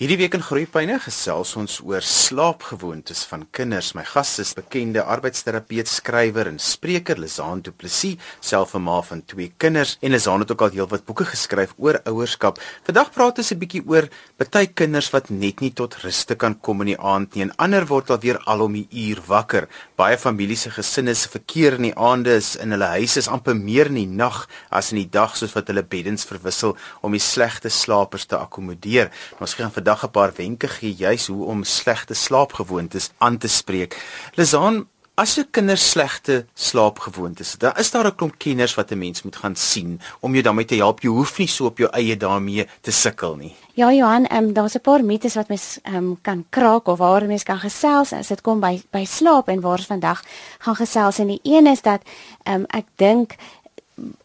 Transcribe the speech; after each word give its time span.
Hierdie 0.00 0.16
week 0.16 0.32
in 0.32 0.40
Groepyne 0.40 0.94
gesels 1.04 1.50
ons 1.60 1.74
oor 1.84 2.00
slaapgewoontes 2.00 3.26
van 3.28 3.42
kinders. 3.52 3.90
My 3.92 4.00
gas 4.08 4.30
is 4.40 4.54
bekende 4.56 5.02
arbeidsterapeut, 5.04 5.90
skrywer 5.92 6.48
en 6.48 6.56
spreker 6.56 7.18
Lizaan 7.20 7.60
Du 7.60 7.68
Plessis, 7.68 8.16
self 8.40 8.72
'n 8.74 8.80
ma 8.80 9.02
van 9.02 9.20
twee 9.26 9.52
kinders 9.58 9.98
en 10.00 10.12
Lizaan 10.12 10.40
het 10.40 10.52
ook 10.52 10.62
al 10.62 10.70
heelwat 10.70 11.04
boeke 11.04 11.26
geskryf 11.26 11.74
oor 11.76 12.00
ouerskap. 12.06 12.58
Vandag 12.86 13.12
praat 13.12 13.38
ons 13.38 13.52
'n 13.52 13.58
bietjie 13.58 13.82
oor 13.86 14.08
baie 14.38 14.66
kinders 14.68 15.10
wat 15.12 15.28
net 15.28 15.60
nie 15.60 15.70
tot 15.70 15.94
ruste 16.02 16.34
kan 16.34 16.58
kom 16.58 16.80
in 16.80 16.86
die 16.86 16.98
aand 16.98 17.34
nie 17.34 17.42
en 17.42 17.56
ander 17.58 17.86
word 17.86 18.10
alweer 18.10 18.38
al 18.46 18.62
om 18.62 18.72
die 18.72 18.88
uur 18.90 19.20
wakker. 19.26 19.68
Baie 19.96 20.16
families 20.16 20.62
se 20.62 20.70
gesinne 20.70 21.14
se 21.14 21.28
verkeer 21.28 21.74
in 21.74 21.82
die 21.82 21.94
aande 21.94 22.36
is 22.36 22.56
in 22.56 22.70
hulle 22.70 22.86
huise 22.86 23.18
is 23.18 23.28
amper 23.28 23.54
meer 23.54 23.86
in 23.86 23.96
die 23.96 24.06
nag 24.06 24.48
as 24.70 24.92
in 24.92 24.96
die 24.96 25.10
dag 25.10 25.36
soos 25.36 25.54
wat 25.54 25.66
hulle 25.66 25.82
beddens 25.82 26.24
verwissel 26.24 26.74
om 27.02 27.12
die 27.12 27.20
slegte 27.20 27.68
slapers 27.68 28.24
te 28.24 28.36
akkommodeer. 28.36 29.10
Ons 29.40 29.54
gaan 29.54 29.70
vandag 29.70 29.89
'n 29.98 30.10
paar 30.10 30.32
wenke 30.36 30.68
gee 30.68 30.94
juis 30.94 31.26
hoe 31.26 31.44
om 31.44 31.64
slegte 31.64 32.14
slaapgewoontes 32.14 33.10
aan 33.18 33.38
te 33.38 33.48
spreek. 33.48 33.96
Lizaan, 34.34 34.86
as 35.20 35.34
jou 35.36 35.44
kinders 35.52 35.82
slegte 35.90 36.46
slaapgewoontes 36.54 37.52
het, 37.52 37.60
dan 37.60 37.76
is 37.76 37.90
daar 37.90 38.06
'n 38.06 38.14
klomp 38.14 38.38
kenners 38.38 38.74
wat 38.74 38.90
'n 38.90 38.98
mens 38.98 39.22
moet 39.22 39.36
gaan 39.36 39.56
sien 39.56 40.00
om 40.20 40.32
jou 40.32 40.42
daarmee 40.42 40.64
te 40.64 40.76
help. 40.76 41.00
Jy 41.00 41.08
hoef 41.08 41.38
nie 41.38 41.48
so 41.48 41.64
op 41.64 41.78
jou 41.78 41.90
eie 41.90 42.16
daarmee 42.16 42.66
te 42.80 42.90
sukkel 42.90 43.36
nie. 43.36 43.54
Ja 43.74 43.92
Johan, 43.92 44.26
ehm 44.26 44.44
um, 44.44 44.52
daar's 44.52 44.74
'n 44.74 44.80
paar 44.80 45.04
mites 45.04 45.34
wat 45.34 45.48
mens 45.48 45.78
ehm 45.82 45.96
um, 45.96 46.18
kan 46.22 46.44
kraak 46.48 46.86
of 46.86 46.98
waar 46.98 47.26
mens 47.26 47.42
kan 47.42 47.58
gesels 47.58 48.12
as 48.12 48.28
dit 48.28 48.40
kom 48.40 48.60
by 48.60 48.82
by 48.90 49.04
slaap 49.04 49.48
en 49.48 49.60
waar 49.60 49.78
ons 49.78 49.86
vandag 49.86 50.22
gaan 50.58 50.76
gesels 50.76 51.18
en 51.18 51.26
die 51.26 51.40
een 51.42 51.66
is 51.66 51.82
dat 51.82 52.02
ehm 52.42 52.54
um, 52.54 52.64
ek 52.68 52.86
dink 52.96 53.34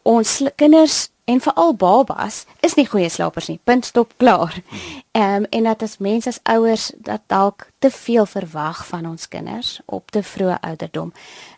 ons 0.02 0.42
kinders 0.56 1.10
en 1.26 1.42
veral 1.42 1.74
babas 1.74 2.46
is 2.60 2.76
nie 2.76 2.86
goeie 2.86 3.10
slapers 3.10 3.48
nie. 3.48 3.60
Punt 3.64 3.86
stop 3.86 4.14
klaar. 4.18 4.62
Ehm 5.16 5.36
um, 5.36 5.44
en 5.50 5.64
dat 5.64 5.82
as 5.82 5.98
mense 5.98 6.28
as 6.28 6.40
ouers 6.44 6.92
dat 6.98 7.22
dalk 7.26 7.68
te 7.80 7.90
veel 7.92 8.26
verwag 8.26 8.88
van 8.88 9.06
ons 9.06 9.28
kinders 9.28 9.80
op 9.86 10.12
te 10.12 10.24
vroeë 10.24 10.58
ouderdom. 10.60 11.14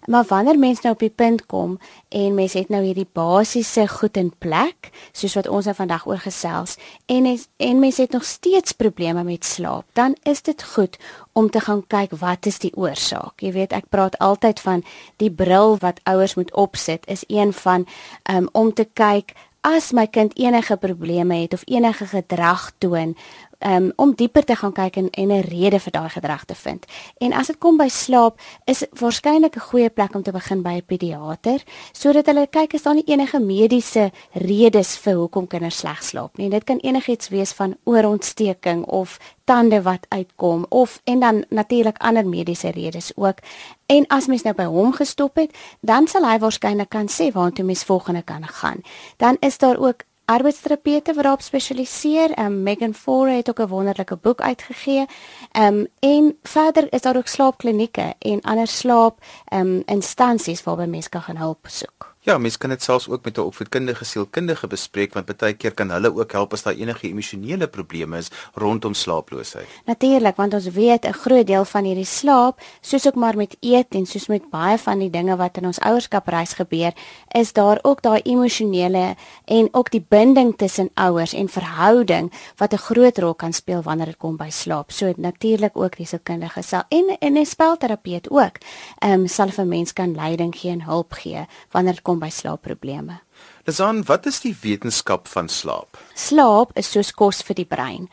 Maar 0.05 0.25
wanneer 0.27 0.59
mense 0.59 0.81
nou 0.83 0.93
op 0.93 0.99
die 0.99 1.09
punt 1.09 1.45
kom 1.45 1.79
en 2.09 2.33
mense 2.33 2.57
het 2.57 2.69
nou 2.69 2.83
hierdie 2.83 3.07
basiese 3.11 3.87
goed 3.87 4.17
in 4.17 4.29
plek, 4.37 4.91
soos 5.11 5.33
wat 5.33 5.47
ons 5.47 5.65
nou 5.65 5.75
vandag 5.75 6.05
oor 6.05 6.21
gesels 6.21 6.77
en 7.05 7.25
is, 7.25 7.47
en 7.57 7.79
mense 7.79 8.01
het 8.01 8.11
nog 8.11 8.25
steeds 8.25 8.71
probleme 8.71 9.23
met 9.23 9.45
slaap, 9.45 9.85
dan 9.93 10.15
is 10.23 10.41
dit 10.41 10.63
goed 10.63 10.97
om 11.33 11.49
te 11.49 11.59
gaan 11.59 11.81
kyk 11.87 12.13
wat 12.21 12.45
is 12.45 12.59
die 12.59 12.75
oorsaak. 12.75 13.41
Jy 13.41 13.51
weet, 13.57 13.73
ek 13.73 13.89
praat 13.89 14.17
altyd 14.21 14.59
van 14.59 14.85
die 15.17 15.31
bril 15.31 15.77
wat 15.81 15.99
ouers 16.03 16.37
moet 16.37 16.53
opsit 16.53 17.09
is 17.09 17.25
een 17.27 17.53
van 17.53 17.87
um, 18.29 18.49
om 18.53 18.73
te 18.73 18.85
kyk 18.93 19.33
as 19.67 19.91
my 19.91 20.05
kind 20.07 20.31
enige 20.39 20.77
probleme 20.77 21.35
het 21.41 21.53
of 21.53 21.65
enige 21.65 22.05
gedrag 22.07 22.71
toon 22.77 23.15
um, 23.59 23.91
om 23.95 24.13
dieper 24.15 24.43
te 24.43 24.55
gaan 24.55 24.73
kyk 24.73 24.95
en 24.95 25.09
en 25.09 25.31
'n 25.31 25.41
rede 25.41 25.79
vir 25.79 25.91
daai 25.91 26.09
gedrag 26.09 26.45
te 26.45 26.55
vind. 26.55 26.85
En 27.17 27.33
as 27.33 27.47
dit 27.47 27.57
kom 27.57 27.77
by 27.77 27.87
slaap, 27.87 28.39
is 28.65 28.85
waarskynlik 28.91 29.55
'n 29.55 29.59
goeie 29.59 29.89
plek 29.89 30.15
om 30.15 30.23
te 30.23 30.31
begin 30.31 30.61
by 30.61 30.69
'n 30.69 30.85
pediater 30.85 31.63
sodat 31.91 32.25
hulle 32.25 32.47
kyk 32.47 32.73
is 32.73 32.83
daar 32.83 32.93
nie 32.93 33.07
enige 33.07 33.39
mediese 33.39 34.11
redes 34.31 34.97
vir 34.97 35.13
hoekom 35.13 35.47
kinders 35.47 35.77
sleg 35.77 36.03
slaap 36.03 36.37
nie. 36.37 36.49
Dit 36.49 36.63
kan 36.63 36.77
enigiets 36.77 37.29
wees 37.29 37.51
van 37.51 37.77
oorontsteking 37.83 38.85
of 38.85 39.19
tande 39.43 39.81
wat 39.81 40.05
uitkom 40.09 40.65
of 40.69 41.01
en 41.03 41.19
dan 41.19 41.45
natuurlik 41.49 41.97
ander 41.97 42.27
mediese 42.27 42.69
redes 42.69 43.11
ook. 43.15 43.37
En 43.85 44.07
as 44.07 44.27
mens 44.27 44.43
nou 44.43 44.55
by 44.55 44.63
hom 44.63 44.93
gestop 44.93 45.35
het, 45.35 45.55
dan 45.79 46.07
sal 46.07 46.27
hy 46.27 46.39
waarskynlik 46.39 46.89
kan 46.89 47.07
sê 47.07 47.31
waartoe 47.31 47.65
mens 47.65 47.83
volgende 47.83 48.21
kan 48.21 48.47
gaan. 48.47 48.81
Dan 49.17 49.37
is 49.39 49.57
daar 49.57 49.77
ook 49.77 50.03
arbeidsterapeute 50.27 51.13
wat 51.13 51.23
daarop 51.23 51.41
spesialiseer. 51.41 52.31
Ehm 52.31 52.45
um, 52.45 52.63
Megan 52.63 52.93
Fore 52.93 53.31
het 53.31 53.49
ook 53.49 53.59
'n 53.59 53.67
wonderlike 53.67 54.15
boek 54.15 54.41
uitgegee. 54.41 55.05
Ehm 55.51 55.73
um, 55.73 55.87
en 55.99 56.37
verder 56.43 56.93
is 56.93 57.01
daar 57.01 57.17
ook 57.17 57.27
slaapklinieke 57.27 58.13
en 58.19 58.41
ander 58.41 58.67
slaap 58.67 59.23
ehm 59.45 59.61
um, 59.61 59.81
instansies 59.85 60.63
waarby 60.63 60.85
mense 60.85 61.09
kan 61.09 61.37
hulp 61.37 61.67
soek. 61.69 62.06
Ja, 62.27 62.35
mens 62.37 62.57
kan 62.59 62.69
dit 62.69 62.83
selfs 62.83 63.07
ook 63.09 63.23
met 63.23 63.37
'n 63.37 63.41
opvoedkundige 63.41 64.05
sielkundige 64.05 64.67
bespreek 64.67 65.13
want 65.13 65.37
baie 65.37 65.53
keer 65.53 65.73
kan 65.73 65.89
hulle 65.89 66.15
ook 66.15 66.31
help 66.31 66.53
as 66.53 66.63
daar 66.63 66.73
enige 66.73 67.07
emosionele 67.07 67.67
probleme 67.67 68.17
is 68.17 68.27
rondom 68.53 68.93
slaaploosheid. 68.93 69.67
Natuurlik, 69.85 70.35
want 70.35 70.53
ons 70.53 70.67
weet 70.69 71.05
'n 71.05 71.13
groot 71.13 71.47
deel 71.47 71.65
van 71.65 71.83
hierdie 71.83 72.05
slaap, 72.05 72.61
soos 72.81 73.07
ook 73.07 73.15
maar 73.15 73.35
met 73.35 73.57
eet 73.59 73.85
en 73.89 74.05
soos 74.05 74.27
met 74.27 74.49
baie 74.49 74.77
van 74.77 74.99
die 74.99 75.09
dinge 75.09 75.35
wat 75.35 75.57
in 75.57 75.65
ons 75.65 75.79
ouerskapreis 75.79 76.53
gebeur, 76.53 76.91
is 77.31 77.53
daar 77.53 77.79
ook 77.81 78.01
daai 78.01 78.21
emosionele 78.21 79.15
en 79.45 79.67
ook 79.71 79.91
die 79.91 80.05
binding 80.09 80.57
tussen 80.57 80.89
ouers 80.93 81.33
en 81.33 81.49
verhouding 81.49 82.33
wat 82.57 82.73
'n 82.73 82.77
groot 82.77 83.17
rol 83.17 83.35
kan 83.35 83.53
speel 83.53 83.81
wanneer 83.81 84.05
dit 84.05 84.17
kom 84.17 84.37
by 84.37 84.49
slaap. 84.49 84.91
So 84.91 85.13
natuurlik 85.17 85.77
ook 85.77 85.97
die 85.97 86.05
sielkundige 86.05 86.61
sal 86.61 86.83
en 86.89 87.17
en 87.19 87.37
'n 87.37 87.45
spelterapeut 87.45 88.29
ook, 88.29 88.57
ehm 88.99 89.11
um, 89.11 89.27
sal 89.27 89.49
vir 89.49 89.65
mense 89.65 89.93
kan 89.93 90.15
leiding 90.15 90.55
gee 90.55 90.71
en 90.71 90.81
hulp 90.81 91.13
gee 91.13 91.45
wanneer 91.71 91.93
dit 91.93 92.01
kom 92.01 92.16
kom 92.17 92.25
by 92.25 92.33
slaapprobleme. 92.33 93.21
Lesan, 93.67 94.01
wat 94.07 94.25
is 94.25 94.39
die 94.41 94.55
wetenskap 94.61 95.27
van 95.27 95.49
slaap? 95.49 95.97
Slaap 96.15 96.71
is 96.79 96.89
soos 96.89 97.11
kos 97.13 97.43
vir 97.45 97.55
die 97.61 97.67
brein. 97.67 98.07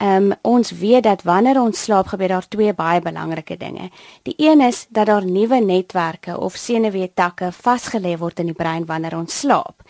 Ehm 0.00 0.30
um, 0.30 0.36
ons 0.42 0.70
weet 0.72 1.04
dat 1.04 1.24
wanneer 1.28 1.60
ons 1.60 1.82
slaap 1.84 2.08
gebeur 2.08 2.28
daar 2.28 2.48
twee 2.48 2.72
baie 2.72 3.00
belangrike 3.00 3.56
dinge. 3.56 3.90
Die 4.22 4.34
een 4.38 4.60
is 4.60 4.86
dat 4.88 5.06
daar 5.06 5.24
nuwe 5.24 5.60
netwerke 5.60 6.38
of 6.38 6.56
senuweetakke 6.56 7.52
vasgelê 7.52 8.16
word 8.18 8.40
in 8.40 8.46
die 8.46 8.56
brein 8.56 8.86
wanneer 8.86 9.18
ons 9.18 9.40
slaap. 9.40 9.82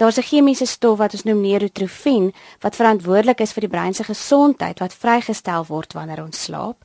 Daar's 0.00 0.16
'n 0.16 0.22
chemiese 0.22 0.64
stof 0.64 0.98
wat 0.98 1.12
ons 1.12 1.22
noem 1.22 1.40
neurotrofien 1.40 2.34
wat 2.60 2.76
verantwoordelik 2.76 3.40
is 3.40 3.52
vir 3.52 3.60
die 3.60 3.70
brein 3.70 3.94
se 3.94 4.04
gesondheid 4.04 4.78
wat 4.78 4.94
vrygestel 4.94 5.66
word 5.66 5.92
wanneer 5.92 6.22
ons 6.22 6.42
slaap. 6.42 6.76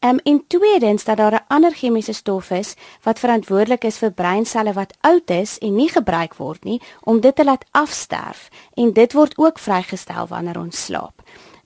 Um, 0.00 0.18
en 0.18 0.44
tweedens 0.46 1.04
dat 1.04 1.16
daar 1.16 1.32
'n 1.32 1.44
ander 1.46 1.74
chemiese 1.74 2.12
stof 2.12 2.50
is 2.50 2.74
wat 3.02 3.18
verantwoordelik 3.18 3.84
is 3.84 3.98
vir 3.98 4.10
breinselle 4.10 4.72
wat 4.72 4.94
oud 5.00 5.30
is 5.30 5.58
en 5.58 5.74
nie 5.74 5.88
gebruik 5.88 6.34
word 6.34 6.64
nie 6.64 6.82
om 7.02 7.20
dit 7.20 7.36
te 7.36 7.44
laat 7.44 7.64
afsterf 7.70 8.48
en 8.74 8.92
dit 8.92 9.12
word 9.12 9.38
ook 9.38 9.58
vrygestel 9.58 10.26
wanneer 10.26 10.58
ons 10.58 10.84
slaap. 10.84 11.15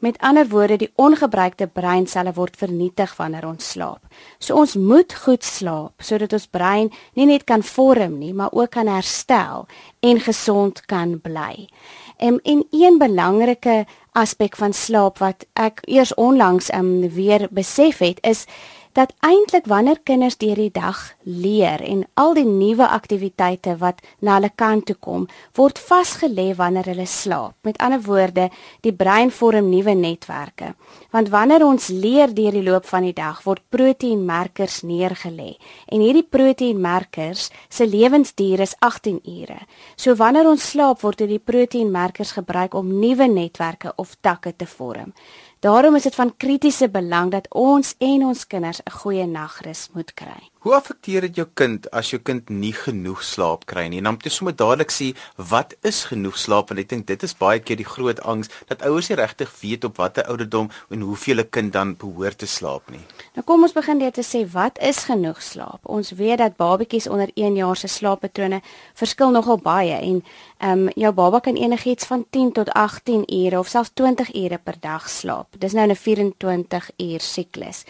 Met 0.00 0.18
ander 0.24 0.48
woorde, 0.48 0.78
die 0.80 0.92
ongebruikte 0.96 1.66
breinselle 1.68 2.32
word 2.32 2.56
vernietig 2.56 3.12
wanneer 3.18 3.44
ons 3.44 3.66
slaap. 3.74 4.00
So 4.40 4.56
ons 4.56 4.74
moet 4.80 5.12
goed 5.26 5.44
slaap 5.44 6.00
sodat 6.00 6.32
ons 6.32 6.48
brein 6.48 6.88
nie 7.18 7.26
net 7.28 7.44
kan 7.44 7.60
vorm 7.62 8.16
nie, 8.18 8.32
maar 8.32 8.54
ook 8.56 8.72
kan 8.78 8.88
herstel 8.88 9.66
en 10.00 10.22
gesond 10.24 10.80
kan 10.88 11.18
bly. 11.20 11.68
En 12.16 12.40
en 12.48 12.64
een 12.72 12.96
belangrike 12.98 13.84
aspek 14.16 14.56
van 14.56 14.72
slaap 14.72 15.20
wat 15.20 15.44
ek 15.52 15.84
eers 15.84 16.14
onlangs 16.16 16.72
um, 16.72 17.08
weer 17.12 17.48
besef 17.52 18.00
het 18.00 18.24
is 18.24 18.46
dat 18.92 19.12
eintlik 19.20 19.66
wanneer 19.70 20.00
kinders 20.02 20.36
deur 20.40 20.58
die 20.58 20.72
dag 20.74 20.98
leer 21.22 21.82
en 21.84 22.04
al 22.14 22.34
die 22.34 22.46
nuwe 22.46 22.86
aktiwiteite 22.88 23.76
wat 23.78 24.00
na 24.18 24.38
hulle 24.38 24.50
kant 24.54 24.86
toe 24.88 24.96
kom, 24.98 25.26
word 25.54 25.78
vasgelê 25.78 26.50
wanneer 26.58 26.90
hulle 26.90 27.06
slaap. 27.06 27.54
Met 27.66 27.78
ander 27.78 28.02
woorde, 28.02 28.48
die 28.82 28.92
brein 28.92 29.30
vorm 29.30 29.70
nuwe 29.70 29.94
netwerke. 29.94 30.74
Want 31.14 31.30
wanneer 31.30 31.64
ons 31.66 31.88
leer 31.88 32.34
deur 32.34 32.54
die 32.54 32.64
loop 32.66 32.86
van 32.90 33.06
die 33.06 33.14
dag, 33.14 33.42
word 33.46 33.62
proteïenmerkers 33.70 34.80
neergelê. 34.86 35.54
En 35.86 36.02
hierdie 36.02 36.26
proteïenmerkers 36.26 37.50
se 37.68 37.86
lewensduur 37.86 38.64
is 38.66 38.74
18 38.80 39.20
ure. 39.24 39.60
So 39.96 40.16
wanneer 40.18 40.48
ons 40.50 40.70
slaap, 40.72 41.04
word 41.04 41.22
hierdie 41.22 41.42
proteïenmerkers 41.42 42.34
gebruik 42.38 42.74
om 42.74 42.90
nuwe 43.00 43.30
netwerke 43.30 43.94
of 43.96 44.16
takke 44.20 44.54
te 44.56 44.66
vorm. 44.66 45.14
Daarom 45.60 45.94
is 45.94 46.02
dit 46.02 46.14
van 46.14 46.36
kritiese 46.36 46.88
belang 46.88 47.30
dat 47.30 47.44
ons 47.52 47.94
en 47.98 48.22
ons 48.24 48.46
kinders 48.46 48.80
'n 48.80 48.90
goeie 48.90 49.26
nagrus 49.26 49.88
moet 49.92 50.14
kry. 50.14 50.40
Hoe 50.60 50.74
affekteer 50.74 51.20
dit 51.20 51.36
jou 51.36 51.46
kind 51.54 51.90
as 51.90 52.10
jou 52.10 52.20
kind 52.22 52.48
nie 52.48 52.72
genoeg 52.72 53.22
slaap 53.22 53.62
kry 53.66 53.86
nie? 53.88 53.98
En 53.98 54.04
dan 54.04 54.12
moet 54.12 54.24
jy 54.24 54.30
sommer 54.30 54.56
dadelik 54.56 54.90
sê 54.90 55.16
wat 55.36 55.74
is 55.82 56.04
genoeg 56.04 56.36
slaap 56.38 56.68
want 56.68 56.80
ek 56.80 56.88
dink 56.88 57.06
dit 57.06 57.22
is 57.22 57.36
baie 57.36 57.60
keer 57.60 57.76
die 57.76 57.88
groot 57.88 58.20
angs 58.20 58.48
dat 58.68 58.82
ouers 58.82 59.08
nie 59.08 59.16
regtig 59.16 59.60
weet 59.60 59.84
op 59.84 59.96
watter 59.96 60.24
ouderdom 60.24 60.70
en 60.90 61.00
hoeveel 61.00 61.40
'n 61.40 61.48
kind 61.50 61.72
dan 61.72 61.96
behoort 61.96 62.38
te 62.38 62.46
slaap 62.46 62.90
nie. 62.90 63.04
Nou 63.34 63.44
kom 63.44 63.62
ons 63.62 63.72
begin 63.72 63.98
deur 63.98 64.12
te 64.12 64.22
sê 64.22 64.44
wat 64.52 64.78
is 64.78 65.04
genoeg 65.04 65.42
slaap? 65.42 65.80
Ons 65.82 66.10
weet 66.10 66.38
dat 66.38 66.56
babatjies 66.56 67.08
onder 67.08 67.30
1 67.34 67.56
jaar 67.56 67.76
se 67.76 67.88
slaappatrone 67.88 68.60
verskil 68.94 69.30
nogal 69.30 69.58
baie 69.58 69.94
en 69.94 70.24
ehm 70.58 70.78
um, 70.78 70.88
jou 70.94 71.12
baba 71.12 71.40
kan 71.40 71.56
enigiets 71.56 72.04
van 72.04 72.26
10 72.30 72.52
tot 72.52 72.68
18 72.70 73.24
ure 73.44 73.58
of 73.58 73.68
selfs 73.68 73.90
20 73.94 74.34
ure 74.34 74.58
per 74.58 74.76
dag 74.80 75.08
slaap. 75.08 75.49
Dis 75.58 75.72
nou 75.72 75.86
'n 75.88 75.96
24 75.96 76.90
uur 76.96 77.20
siklus. 77.20 77.84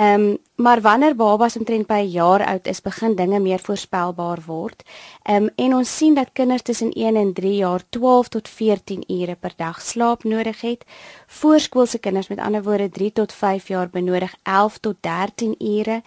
Ehm 0.00 0.20
um, 0.20 0.38
maar 0.54 0.80
wanneer 0.80 1.16
babas 1.16 1.56
omtrent 1.56 1.86
by 1.86 2.00
'n 2.02 2.10
jaar 2.10 2.46
oud 2.46 2.66
is, 2.66 2.80
begin 2.80 3.14
dinge 3.14 3.38
meer 3.38 3.58
voorspelbaar 3.58 4.38
word. 4.46 4.82
Ehm 5.22 5.42
um, 5.42 5.50
en 5.54 5.74
ons 5.74 5.96
sien 5.96 6.14
dat 6.14 6.32
kinders 6.32 6.62
tussen 6.62 6.92
1 6.92 7.16
en 7.16 7.32
3 7.32 7.54
jaar 7.56 7.82
12 7.88 8.28
tot 8.28 8.48
14 8.48 9.04
ure 9.06 9.34
per 9.34 9.52
dag 9.56 9.80
slaap 9.82 10.24
nodig 10.24 10.60
het. 10.60 10.84
Voorskoolse 11.26 11.98
kinders 11.98 12.28
met 12.28 12.38
ander 12.38 12.62
woorde 12.62 12.88
3 12.88 13.12
tot 13.12 13.32
5 13.32 13.68
jaar 13.68 13.90
benodig 13.90 14.34
11 14.42 14.78
tot 14.78 14.96
13 15.00 15.54
ure. 15.58 16.02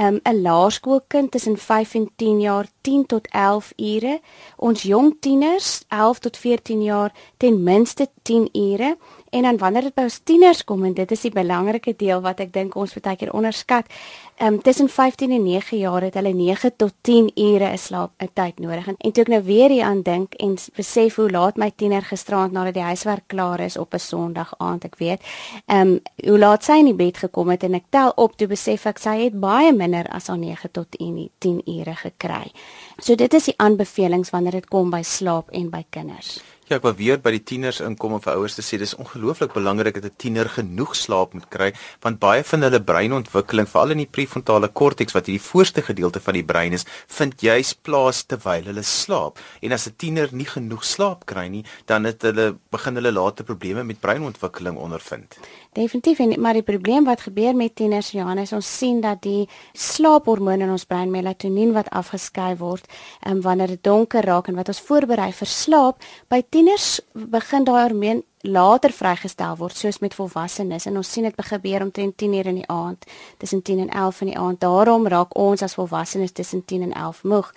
Um, 0.00 0.20
'n 0.22 0.40
laerskoolkind 0.42 1.30
tussen 1.30 1.58
5 1.58 1.94
en 1.94 2.10
10 2.16 2.40
jaar 2.40 2.66
10 2.80 3.06
tot 3.06 3.28
11 3.30 3.72
ure. 3.76 4.20
Ons 4.56 4.82
jong 4.82 5.16
tieners 5.20 5.84
11 5.88 6.18
tot 6.18 6.36
14 6.36 6.82
jaar 6.82 7.12
ten 7.36 7.62
minste 7.62 8.08
10 8.22 8.48
ure 8.52 8.96
En 9.32 9.42
dan 9.42 9.56
wanneer 9.56 9.86
dit 9.88 9.94
by 9.96 10.02
ons 10.04 10.18
tieners 10.28 10.58
kom 10.68 10.82
en 10.84 10.92
dit 10.92 11.12
is 11.14 11.22
die 11.24 11.32
belangrike 11.32 11.94
deel 11.96 12.20
wat 12.20 12.42
ek 12.44 12.50
dink 12.52 12.74
ons 12.76 12.92
baie 12.98 13.16
keer 13.16 13.30
onderskat, 13.32 13.88
ehm 14.36 14.58
um, 14.58 14.60
tussen 14.60 14.90
15 14.92 15.32
en 15.32 15.44
9 15.46 15.78
jaar 15.80 16.04
het 16.04 16.18
hulle 16.20 16.34
9 16.36 16.70
tot 16.76 16.92
10 17.08 17.30
ure 17.40 17.70
slaap 17.80 18.12
'n 18.20 18.28
tyd 18.34 18.60
nodig. 18.60 18.88
En, 18.88 18.96
en 18.98 19.12
toe 19.12 19.22
ek 19.24 19.32
nou 19.32 19.42
weer 19.42 19.70
hier 19.70 19.84
aan 19.84 20.02
dink 20.02 20.34
en 20.34 20.58
besef 20.76 21.16
hoe 21.16 21.30
laat 21.30 21.56
my 21.56 21.70
tiener 21.76 22.02
gisteraand 22.02 22.52
nadat 22.52 22.74
die 22.74 22.82
huiswerk 22.82 23.24
klaar 23.26 23.60
is 23.60 23.76
op 23.76 23.94
'n 23.94 23.98
Sondag 23.98 24.54
aand, 24.58 24.84
ek 24.84 24.96
weet, 24.98 25.20
ehm 25.66 25.80
um, 25.80 26.00
hoe 26.28 26.38
laat 26.38 26.64
sy 26.64 26.76
in 26.78 26.92
die 26.92 27.00
bed 27.04 27.16
gekom 27.16 27.48
het 27.48 27.62
en 27.62 27.74
ek 27.74 27.88
tel 27.90 28.12
op 28.16 28.36
toe 28.36 28.48
besef 28.48 28.86
ek 28.86 28.98
sy 28.98 29.16
het 29.24 29.40
baie 29.40 29.72
minder 29.72 30.06
as 30.10 30.26
haar 30.26 30.38
9 30.38 30.70
tot 30.72 30.88
10 31.38 31.62
ure 31.66 31.94
gekry. 31.94 32.52
So 32.98 33.14
dit 33.14 33.34
is 33.34 33.44
die 33.44 33.56
aanbevelings 33.56 34.30
wanneer 34.30 34.52
dit 34.52 34.68
kom 34.68 34.90
by 34.90 35.02
slaap 35.02 35.50
en 35.50 35.70
by 35.70 35.84
kinders. 35.90 36.42
Ja, 36.72 36.78
ek 36.78 36.86
wil 36.86 36.94
weer 36.96 37.18
by 37.20 37.34
die 37.34 37.42
tieners 37.44 37.82
inkom 37.84 38.14
om 38.16 38.20
vir 38.24 38.38
ouers 38.38 38.54
te 38.56 38.62
sê 38.64 38.78
dis 38.80 38.94
ongelooflik 38.96 39.50
belangrik 39.52 39.98
dat 40.00 40.06
'n 40.08 40.16
tiener 40.22 40.48
genoeg 40.48 40.94
slaap 40.96 41.34
moet 41.34 41.44
kry 41.52 41.68
want 42.00 42.18
baie 42.18 42.42
van 42.42 42.62
hulle 42.64 42.80
breinontwikkeling, 42.80 43.68
veral 43.68 43.90
in 43.90 44.00
die 44.00 44.08
prefrontale 44.08 44.68
korteks 44.68 45.12
wat 45.12 45.26
hierdie 45.28 45.48
voorste 45.50 45.82
gedeelte 45.82 46.20
van 46.20 46.34
die 46.34 46.42
brein 46.42 46.72
is, 46.72 46.86
vind 47.08 47.42
juis 47.42 47.74
plaas 47.74 48.24
terwyl 48.24 48.64
hulle 48.64 48.82
slaap. 48.82 49.36
En 49.60 49.72
as 49.72 49.86
'n 49.86 49.96
tiener 49.98 50.28
nie 50.32 50.48
genoeg 50.48 50.82
slaap 50.82 51.26
kry 51.26 51.48
nie, 51.48 51.64
dan 51.84 52.04
het 52.04 52.22
hulle 52.22 52.56
begin 52.70 52.94
hulle 52.94 53.12
later 53.12 53.44
probleme 53.44 53.84
met 53.84 54.00
breinontwikkeling 54.00 54.76
ondervind. 54.76 55.36
Definitief 55.72 56.18
en 56.18 56.34
maar 56.40 56.52
die 56.52 56.62
probleem 56.62 57.06
wat 57.08 57.22
gebeur 57.24 57.54
met 57.56 57.72
tieners 57.74 58.10
Johannes, 58.12 58.50
ons 58.52 58.68
sien 58.78 58.98
dat 59.00 59.22
die 59.24 59.46
slaaphormoon 59.72 60.60
in 60.60 60.70
ons 60.70 60.84
brein 60.84 61.08
melatonien 61.10 61.72
wat 61.72 61.88
afgeskei 61.88 62.50
word, 62.60 62.84
um, 63.24 63.40
wanneer 63.40 63.72
dit 63.72 63.80
donker 63.80 64.20
raak 64.28 64.50
en 64.52 64.58
wat 64.60 64.68
ons 64.68 64.82
voorberei 64.84 65.30
vir 65.32 65.48
slaap, 65.48 66.04
by 66.28 66.42
tieners 66.44 66.98
begin 67.14 67.64
daai 67.64 67.86
hormoon 67.86 68.20
later 68.42 68.92
vrygestel 68.92 69.56
word 69.56 69.76
soos 69.78 70.02
met 70.02 70.14
volwassenes. 70.18 70.84
En 70.90 70.96
ons 71.00 71.12
sien 71.12 71.24
dit 71.24 71.44
gebeur 71.48 71.86
omtrent 71.86 72.16
10 72.18 72.34
uur 72.34 72.52
in 72.52 72.60
die 72.60 72.68
aand 72.68 73.06
tussen 73.38 73.62
10 73.62 73.86
en 73.86 73.88
11 73.88 74.20
in 74.20 74.32
die 74.34 74.38
aand. 74.38 74.60
Daarom 74.60 75.06
raak 75.08 75.36
ons 75.38 75.62
as 75.62 75.78
volwassenes 75.78 76.32
tussen 76.32 76.64
10 76.64 76.90
en 76.90 76.92
11 76.92 77.22
moeg 77.22 77.52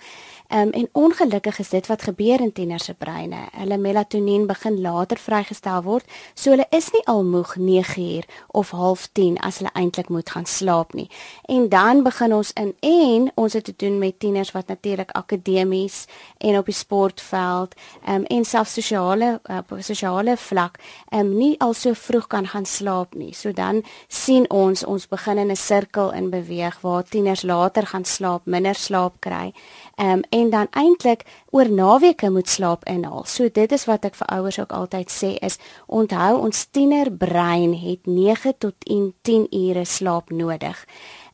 Um, 0.48 0.70
en 0.70 0.88
ongelukkig 0.92 1.58
is 1.58 1.68
dit 1.68 1.86
wat 1.86 2.02
gebeur 2.02 2.40
in 2.40 2.52
tieners 2.52 2.84
se 2.84 2.94
breine. 2.94 3.36
Hulle 3.52 3.78
melatonien 3.78 4.46
begin 4.46 4.80
later 4.80 5.18
vrygestel 5.18 5.82
word, 5.82 6.04
so 6.34 6.50
hulle 6.54 6.66
is 6.70 6.90
nie 6.94 7.02
al 7.10 7.24
moeg 7.24 7.56
9 7.56 8.02
uur 8.02 8.24
of 8.46 8.70
09:30 8.70 9.40
as 9.42 9.58
hulle 9.58 9.72
eintlik 9.74 10.08
moet 10.08 10.30
gaan 10.30 10.46
slaap 10.46 10.94
nie. 10.94 11.10
En 11.44 11.68
dan 11.68 12.02
begin 12.02 12.34
ons 12.34 12.52
in 12.52 12.74
en 12.80 13.30
ons 13.34 13.52
het 13.52 13.64
te 13.64 13.74
doen 13.76 13.98
met 13.98 14.18
tieners 14.18 14.52
wat 14.52 14.66
natuurlik 14.66 15.10
akademies 15.10 16.04
en 16.38 16.58
op 16.58 16.64
die 16.64 16.74
sportveld 16.74 17.74
um, 18.08 18.24
en 18.24 18.44
selfs 18.44 18.72
sosiale 18.72 19.40
op 19.44 19.74
sosiale 19.78 20.36
vlak 20.36 20.78
um, 21.10 21.36
nie 21.38 21.60
al 21.60 21.74
so 21.74 21.92
vroeg 21.94 22.26
kan 22.26 22.46
gaan 22.46 22.66
slaap 22.66 23.14
nie. 23.14 23.34
So 23.34 23.52
dan 23.52 23.82
sien 24.08 24.50
ons 24.50 24.84
ons 24.84 25.08
begin 25.08 25.38
in 25.38 25.50
'n 25.50 25.56
sirkel 25.56 26.12
in 26.12 26.30
beweeg 26.30 26.80
waar 26.80 27.04
tieners 27.04 27.42
later 27.42 27.86
gaan 27.86 28.04
slaap, 28.04 28.42
minder 28.44 28.74
slaap 28.74 29.20
kry. 29.20 29.52
Um, 29.96 30.22
en 30.36 30.50
dan 30.50 30.68
eintlik 30.70 31.24
oor 31.50 31.70
naweke 31.70 32.30
moet 32.30 32.48
slaap 32.48 32.84
inhaal. 32.84 33.24
So 33.24 33.48
dit 33.52 33.72
is 33.72 33.86
wat 33.88 34.04
ek 34.04 34.18
vir 34.18 34.32
ouers 34.36 34.58
ook 34.60 34.74
altyd 34.76 35.12
sê 35.12 35.30
is 35.48 35.58
onthou 35.86 36.42
ons 36.44 36.66
tienerbrein 36.76 37.72
het 37.80 38.04
9 38.10 38.52
tot 38.58 38.76
10, 38.84 39.14
10 39.22 39.46
ure 39.50 39.84
slaap 39.84 40.30
nodig. 40.30 40.84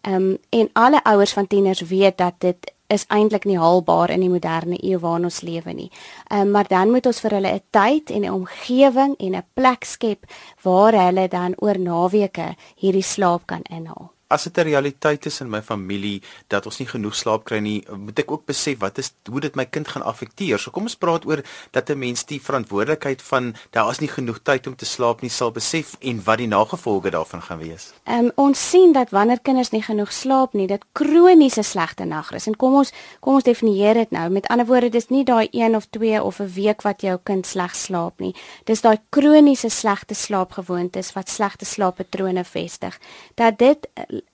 Ehm 0.02 0.14
um, 0.14 0.38
en 0.50 0.70
alle 0.72 1.02
ouers 1.04 1.32
van 1.32 1.46
tieners 1.46 1.80
weet 1.80 2.18
dat 2.18 2.34
dit 2.38 2.72
is 2.92 3.04
eintlik 3.08 3.44
nie 3.48 3.58
haalbaar 3.58 4.10
in 4.10 4.20
die 4.20 4.30
moderne 4.30 4.78
eeu 4.84 4.98
waarin 5.00 5.30
ons 5.30 5.42
lewe 5.42 5.72
nie. 5.72 5.90
Ehm 6.28 6.46
um, 6.46 6.50
maar 6.50 6.68
dan 6.68 6.90
moet 6.90 7.06
ons 7.06 7.20
vir 7.20 7.38
hulle 7.38 7.54
'n 7.54 7.62
tyd 7.70 8.10
en 8.10 8.24
'n 8.24 8.32
omgewing 8.32 9.14
en 9.18 9.36
'n 9.36 9.46
plek 9.54 9.84
skep 9.84 10.26
waar 10.62 10.94
hulle 11.06 11.28
dan 11.28 11.54
oor 11.58 11.78
naweke 11.78 12.54
hierdie 12.76 13.08
slaap 13.14 13.46
kan 13.46 13.62
inhaal 13.70 14.11
as 14.32 14.44
dit 14.48 14.58
'n 14.58 14.68
realiteit 14.72 15.26
is 15.26 15.40
in 15.40 15.50
my 15.50 15.62
familie 15.62 16.22
dat 16.48 16.66
ons 16.66 16.78
nie 16.78 16.88
genoeg 16.88 17.14
slaap 17.14 17.44
kry 17.44 17.58
nie, 17.58 17.84
moet 17.96 18.18
ek 18.18 18.30
ook 18.30 18.46
besef 18.46 18.78
wat 18.78 18.98
is 18.98 19.12
hoe 19.30 19.40
dit 19.40 19.54
my 19.54 19.64
kind 19.64 19.88
gaan 19.88 20.02
affekteer. 20.02 20.58
So 20.58 20.70
kom 20.70 20.82
ons 20.82 20.96
praat 20.96 21.26
oor 21.26 21.42
dat 21.70 21.90
'n 21.90 21.98
mens 21.98 22.24
die 22.24 22.40
verantwoordelikheid 22.40 23.22
van 23.22 23.54
daar 23.70 23.90
is 23.90 24.00
nie 24.00 24.08
genoeg 24.08 24.40
tyd 24.42 24.66
om 24.66 24.76
te 24.76 24.84
slaap 24.84 25.22
nie 25.22 25.30
sal 25.30 25.50
besef 25.52 25.96
en 26.00 26.22
wat 26.24 26.38
die 26.38 26.46
nagevolge 26.46 27.10
daarvan 27.10 27.42
gaan 27.42 27.58
wees. 27.58 27.92
Ehm 28.04 28.24
um, 28.24 28.32
ons 28.34 28.70
sien 28.70 28.92
dat 28.92 29.10
wanneer 29.10 29.40
kinders 29.40 29.70
nie 29.70 29.82
genoeg 29.82 30.12
slaap 30.12 30.52
nie, 30.52 30.66
dit 30.66 30.84
kroniese 30.92 31.62
slegte 31.62 32.04
nagrus. 32.04 32.46
En 32.46 32.56
kom 32.56 32.74
ons 32.74 32.92
kom 33.20 33.34
ons 33.34 33.44
definieer 33.44 33.94
dit 33.94 34.10
nou. 34.10 34.30
Met 34.30 34.46
ander 34.46 34.66
woorde, 34.66 34.88
dis 34.88 35.08
nie 35.08 35.24
daai 35.24 35.48
1 35.50 35.76
of 35.76 35.86
2 35.90 36.22
of 36.22 36.40
'n 36.40 36.52
week 36.54 36.82
wat 36.82 37.00
jou 37.00 37.18
kind 37.22 37.46
sleg 37.46 37.74
slaap 37.74 38.20
nie. 38.20 38.34
Dis 38.64 38.80
daai 38.80 38.98
kroniese 39.10 39.68
slegte 39.68 40.14
slaapgewoontes 40.14 41.12
wat 41.12 41.28
slegte 41.28 41.64
slaappatrone 41.64 42.44
vestig. 42.44 42.98
Dat 43.34 43.58
dit 43.58 43.88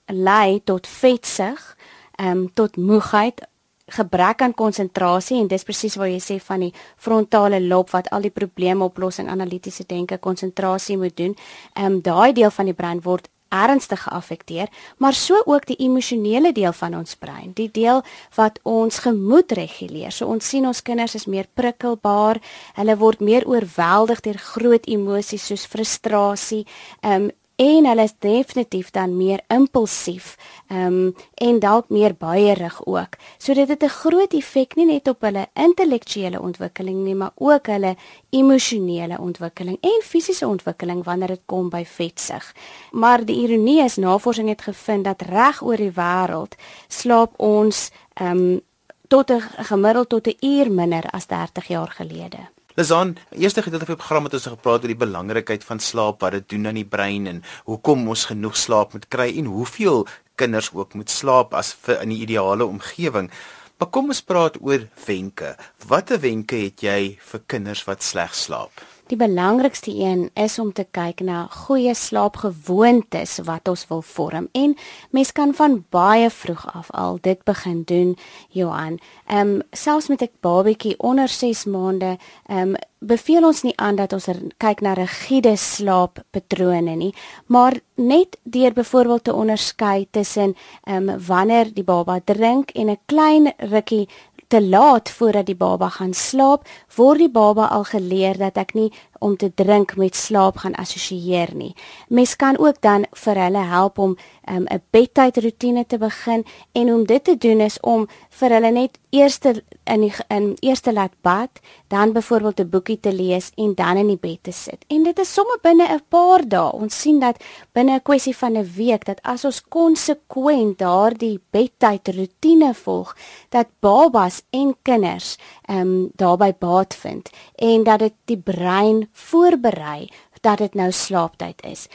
lei 0.09 0.61
tot 0.63 0.87
vetsig, 0.87 1.77
ehm 2.17 2.37
um, 2.37 2.51
tot 2.53 2.77
moegheid, 2.77 3.41
gebrek 3.89 4.41
aan 4.41 4.53
konsentrasie 4.53 5.39
en 5.39 5.47
dis 5.49 5.65
presies 5.65 5.97
wat 5.97 6.11
jy 6.11 6.19
sê 6.21 6.37
van 6.43 6.67
die 6.67 6.73
frontale 6.97 7.59
lob 7.61 7.89
wat 7.95 8.09
al 8.13 8.21
die 8.21 8.33
probleemoplossing, 8.33 9.29
analitiese 9.29 9.85
denke, 9.87 10.17
konsentrasie 10.17 10.97
moet 10.97 11.17
doen. 11.17 11.35
Ehm 11.73 11.85
um, 11.85 12.01
daai 12.01 12.33
deel 12.33 12.51
van 12.51 12.65
die 12.65 12.77
brein 12.77 13.01
word 13.01 13.29
ernstig 13.49 14.03
geaffekteer, 14.05 14.69
maar 14.97 15.13
so 15.13 15.41
ook 15.45 15.65
die 15.65 15.77
emosionele 15.81 16.51
deel 16.53 16.73
van 16.73 16.95
ons 16.95 17.15
brein, 17.15 17.51
die 17.57 17.69
deel 17.73 18.03
wat 18.35 18.59
ons 18.63 18.99
gemoed 18.99 19.51
reguleer. 19.57 20.13
So 20.13 20.29
ons 20.29 20.45
sien 20.49 20.67
ons 20.69 20.83
kinders 20.85 21.15
is 21.17 21.25
meer 21.25 21.49
prikkelbaar, 21.57 22.37
hulle 22.77 22.97
word 23.01 23.23
meer 23.25 23.47
oorweldig 23.49 24.21
deur 24.21 24.37
groot 24.53 24.85
emosies 24.85 25.49
soos 25.49 25.65
frustrasie, 25.65 26.65
ehm 27.01 27.29
um, 27.29 27.31
en 27.59 27.87
hulle 27.89 28.03
is 28.07 28.13
definitief 28.23 28.91
dan 28.95 29.17
meer 29.17 29.41
impulsief 29.51 30.35
um, 30.71 31.15
en 31.35 31.59
dalk 31.59 31.89
meer 31.91 32.15
baierig 32.15 32.77
ook. 32.85 33.17
So 33.37 33.53
dit 33.53 33.67
het 33.67 33.83
'n 33.83 33.97
groot 34.01 34.33
effek 34.33 34.75
nie 34.75 34.85
net 34.85 35.07
op 35.07 35.21
hulle 35.21 35.47
intellektuele 35.53 36.41
ontwikkeling 36.41 37.03
nie, 37.03 37.15
maar 37.15 37.31
ook 37.35 37.67
hulle 37.67 37.95
emosionele 38.29 39.17
ontwikkeling 39.19 39.77
en 39.81 40.01
fisiese 40.03 40.47
ontwikkeling 40.47 41.03
wanneer 41.03 41.27
dit 41.27 41.41
kom 41.45 41.69
by 41.69 41.83
vetsig. 41.85 42.55
Maar 42.91 43.25
die 43.25 43.41
ironie 43.41 43.83
is 43.83 43.95
navorsing 43.95 44.49
het 44.49 44.61
gevind 44.61 45.03
dat 45.03 45.21
reg 45.21 45.61
oor 45.61 45.77
die 45.77 45.91
wêreld 45.91 46.55
slaap 46.87 47.33
ons 47.39 47.91
um, 48.21 48.61
tot 49.07 49.31
'n 49.31 49.41
gemiddeld 49.41 50.09
tot 50.09 50.27
'n 50.27 50.37
uur 50.39 50.71
minder 50.71 51.03
as 51.11 51.27
30 51.27 51.67
jaar 51.67 51.91
gelede. 51.91 52.58
Lizan, 52.79 53.17
eerste 53.35 53.61
gedeelte 53.61 53.85
van 53.85 53.95
die 53.97 53.99
program 53.99 54.23
het 54.23 54.35
ons 54.37 54.45
gepraat 54.47 54.85
oor 54.85 54.91
die 54.93 55.01
belangrikheid 55.01 55.65
van 55.67 55.81
slaap, 55.83 56.21
wat 56.23 56.37
dit 56.37 56.45
doen 56.53 56.69
aan 56.69 56.77
die 56.79 56.87
brein 56.87 57.25
en 57.27 57.41
hoekom 57.67 58.05
ons 58.07 58.21
genoeg 58.29 58.55
slaap 58.55 58.93
moet 58.95 59.07
kry 59.11 59.25
en 59.41 59.49
hoeveel 59.51 60.05
kinders 60.39 60.69
ook 60.71 60.95
moet 60.95 61.11
slaap 61.11 61.57
as 61.59 61.73
vir 61.83 61.99
in 62.05 62.13
die 62.13 62.21
ideale 62.23 62.69
omgewing. 62.71 63.27
Maar 63.75 63.91
kom 63.97 64.13
ons 64.15 64.23
praat 64.23 64.55
oor 64.63 64.87
wenke. 65.09 65.57
Watter 65.91 66.23
wenke 66.23 66.61
het 66.69 66.85
jy 66.87 67.01
vir 67.33 67.43
kinders 67.51 67.83
wat 67.89 68.05
sleg 68.13 68.31
slaap? 68.45 68.85
Die 69.09 69.17
belangrikste 69.17 69.91
een 69.95 70.29
is 70.33 70.59
om 70.59 70.69
te 70.73 70.83
kyk 70.91 71.23
na 71.25 71.47
goeie 71.49 71.95
slaapgewoontes 71.97 73.39
wat 73.47 73.71
ons 73.71 73.87
wil 73.89 74.03
vorm 74.05 74.45
en 74.53 74.75
mens 75.09 75.31
kan 75.33 75.53
van 75.57 75.79
baie 75.89 76.29
vroeg 76.29 76.67
af 76.73 76.91
al 76.93 77.17
dit 77.25 77.41
begin 77.43 77.81
doen 77.89 78.13
Johan. 78.53 78.99
Ehm 79.25 79.55
um, 79.55 79.61
selfs 79.71 80.07
met 80.07 80.21
'n 80.21 80.29
babatjie 80.39 80.99
onder 80.99 81.27
6 81.27 81.65
maande, 81.65 82.17
ehm 82.45 82.59
um, 82.59 82.75
beveel 82.99 83.45
ons 83.45 83.61
nie 83.61 83.77
aan 83.77 83.95
dat 83.95 84.13
ons 84.13 84.27
er, 84.27 84.37
kyk 84.57 84.81
na 84.81 84.93
rigiede 84.93 85.55
slaappatrone 85.57 86.95
nie, 86.95 87.13
maar 87.45 87.79
net 87.95 88.37
deur 88.43 88.73
byvoorbeeld 88.73 89.23
te 89.23 89.33
onderskei 89.33 90.07
tussen 90.11 90.55
ehm 90.83 91.09
um, 91.09 91.25
wanneer 91.27 91.73
die 91.73 91.83
baba 91.83 92.19
drink 92.23 92.69
en 92.69 92.89
'n 92.89 92.99
klein 93.05 93.53
rukkie 93.57 94.09
te 94.49 94.61
laat 94.61 95.09
voordat 95.13 95.45
die 95.45 95.55
baba 95.55 95.91
gaan 95.93 96.13
slaap, 96.17 96.65
word 96.97 97.21
die 97.21 97.29
baba 97.29 97.67
al 97.69 97.83
geleer 97.85 98.37
dat 98.41 98.57
ek 98.57 98.73
nie 98.73 98.87
om 99.21 99.35
te 99.37 99.51
drink 99.53 99.93
met 99.99 100.17
slaap 100.17 100.63
gaan 100.63 100.73
assosieer 100.81 101.53
nie. 101.53 101.75
Mens 102.09 102.33
kan 102.35 102.57
ook 102.57 102.81
dan 102.81 103.05
vir 103.23 103.37
hulle 103.43 103.65
help 103.69 104.01
om 104.01 104.15
um, 104.49 104.65
'n 104.67 104.81
bedtydroetine 104.89 105.85
te 105.85 105.97
begin 105.97 106.45
en 106.71 106.93
om 106.93 107.05
dit 107.05 107.23
te 107.23 107.37
doen 107.37 107.59
is 107.61 107.79
om 107.79 108.07
vir 108.29 108.49
hulle 108.49 108.71
net 108.71 108.97
eers 109.09 109.39
in 109.83 110.01
die 110.01 110.13
in 110.27 110.57
eerste 110.59 110.93
laat 110.93 111.13
bad, 111.21 111.49
dan 111.87 112.13
byvoorbeeld 112.13 112.59
'n 112.59 112.69
boekie 112.69 112.99
te 112.99 113.13
lees 113.13 113.51
en 113.55 113.73
dan 113.75 113.97
in 113.97 114.07
die 114.07 114.17
bed 114.17 114.43
te 114.43 114.51
sit. 114.51 114.85
En 114.87 115.03
dit 115.03 115.19
is 115.19 115.33
sommer 115.33 115.57
binne 115.61 115.87
'n 115.87 116.01
paar 116.09 116.47
dae. 116.47 116.71
Ons 116.71 117.01
sien 117.01 117.19
dat 117.19 117.43
binne 117.71 117.93
'n 117.93 118.01
kwessie 118.01 118.37
van 118.37 118.57
'n 118.57 118.71
week 118.75 119.05
dat 119.05 119.19
as 119.21 119.45
ons 119.45 119.61
konsekwent 119.67 120.77
daardie 120.77 121.39
bedtydroetine 121.49 122.73
volg, 122.73 123.15
dat 123.49 123.67
babas 123.79 124.41
en 124.49 124.75
kinders 124.81 125.37
ehm 125.65 125.79
um, 125.79 126.09
daarbey 126.15 126.55
baat 126.59 126.95
vind 126.95 127.29
en 127.55 127.83
dat 127.83 127.99
dit 127.99 128.13
die 128.25 128.37
brein 128.37 129.09
voorberei 129.11 130.09
dat 130.41 130.57
dit 130.57 130.73
nou 130.73 130.91
slaaptyd 130.91 131.61
is. 131.67 131.87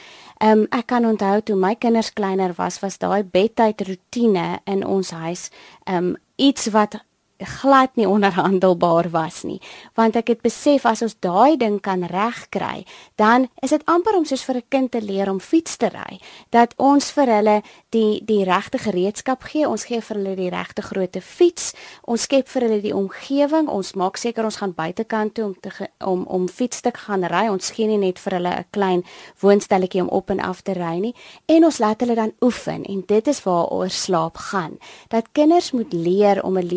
Ehm 0.43 0.59
um, 0.59 0.67
ek 0.69 0.87
kan 0.91 1.05
onthou 1.07 1.41
toe 1.41 1.55
my 1.55 1.75
kinders 1.75 2.13
kleiner 2.13 2.53
was, 2.57 2.79
was 2.79 2.97
daai 2.97 3.23
bedtyd 3.23 3.81
rotine 3.87 4.59
in 4.65 4.85
ons 4.85 5.11
huis 5.11 5.49
ehm 5.85 5.97
um, 5.97 6.15
iets 6.35 6.67
wat 6.75 6.99
glad 7.37 7.95
nie 7.95 8.07
onderhandelbaar 8.07 9.09
was 9.09 9.43
nie. 9.43 9.61
Want 9.93 10.15
ek 10.15 10.27
het 10.27 10.41
besef 10.41 10.85
as 10.85 11.01
ons 11.01 11.15
daai 11.19 11.57
ding 11.57 11.81
kan 11.81 12.03
regkry 12.03 12.85
dan 13.15 13.49
is 13.61 13.69
dit 13.69 13.85
amper 13.85 14.15
om 14.17 14.25
soos 14.25 14.43
vir 14.43 14.55
'n 14.55 14.69
kind 14.69 14.91
te 14.91 15.01
leer 15.01 15.29
om 15.29 15.39
fiets 15.39 15.77
te 15.77 15.89
ry. 15.89 16.19
Dat 16.49 16.73
ons 16.77 17.11
vir 17.11 17.27
hulle 17.27 17.61
die 17.89 18.21
die 18.25 18.43
regte 18.43 18.77
gereedskap 18.77 19.43
gee 19.43 19.67
ons 19.67 19.85
gee 19.85 20.01
vir 20.01 20.17
hulle 20.17 20.35
die 20.35 20.49
regte 20.49 20.81
grootte 20.81 21.21
fiets 21.21 21.73
ons 22.03 22.21
skep 22.21 22.47
vir 22.47 22.61
hulle 22.61 22.81
die 22.81 22.95
omgewing 22.95 23.67
ons 23.67 23.93
maak 23.93 24.17
seker 24.17 24.43
ons 24.43 24.55
gaan 24.55 24.73
buitekant 24.73 25.33
toe 25.33 25.45
om 25.45 25.55
te 25.61 25.89
om 25.99 26.25
om 26.27 26.47
fiets 26.47 26.81
te 26.81 26.91
gaan 26.93 27.23
ry. 27.23 27.47
Ons 27.49 27.71
gee 27.75 27.87
nie 27.87 27.97
net 27.97 28.19
vir 28.19 28.33
hulle 28.37 28.53
'n 28.59 28.65
klein 28.71 29.03
woonstelletjie 29.41 30.01
om 30.01 30.09
op 30.09 30.29
en 30.29 30.39
af 30.39 30.61
te 30.61 30.73
ry 30.73 30.99
nie. 30.99 31.15
En 31.45 31.65
ons 31.65 31.79
laat 31.79 31.99
hulle 31.99 32.15
dan 32.15 32.33
oefen 32.41 32.83
en 32.83 33.03
dit 33.07 33.27
is 33.27 33.43
waaroor 33.43 33.89
slaap 33.89 34.37
gaan. 34.37 34.77
Dat 35.09 35.31
kinders 35.31 35.71
moet 35.71 35.93
leer 35.93 36.43
om 36.43 36.57
'n 36.57 36.67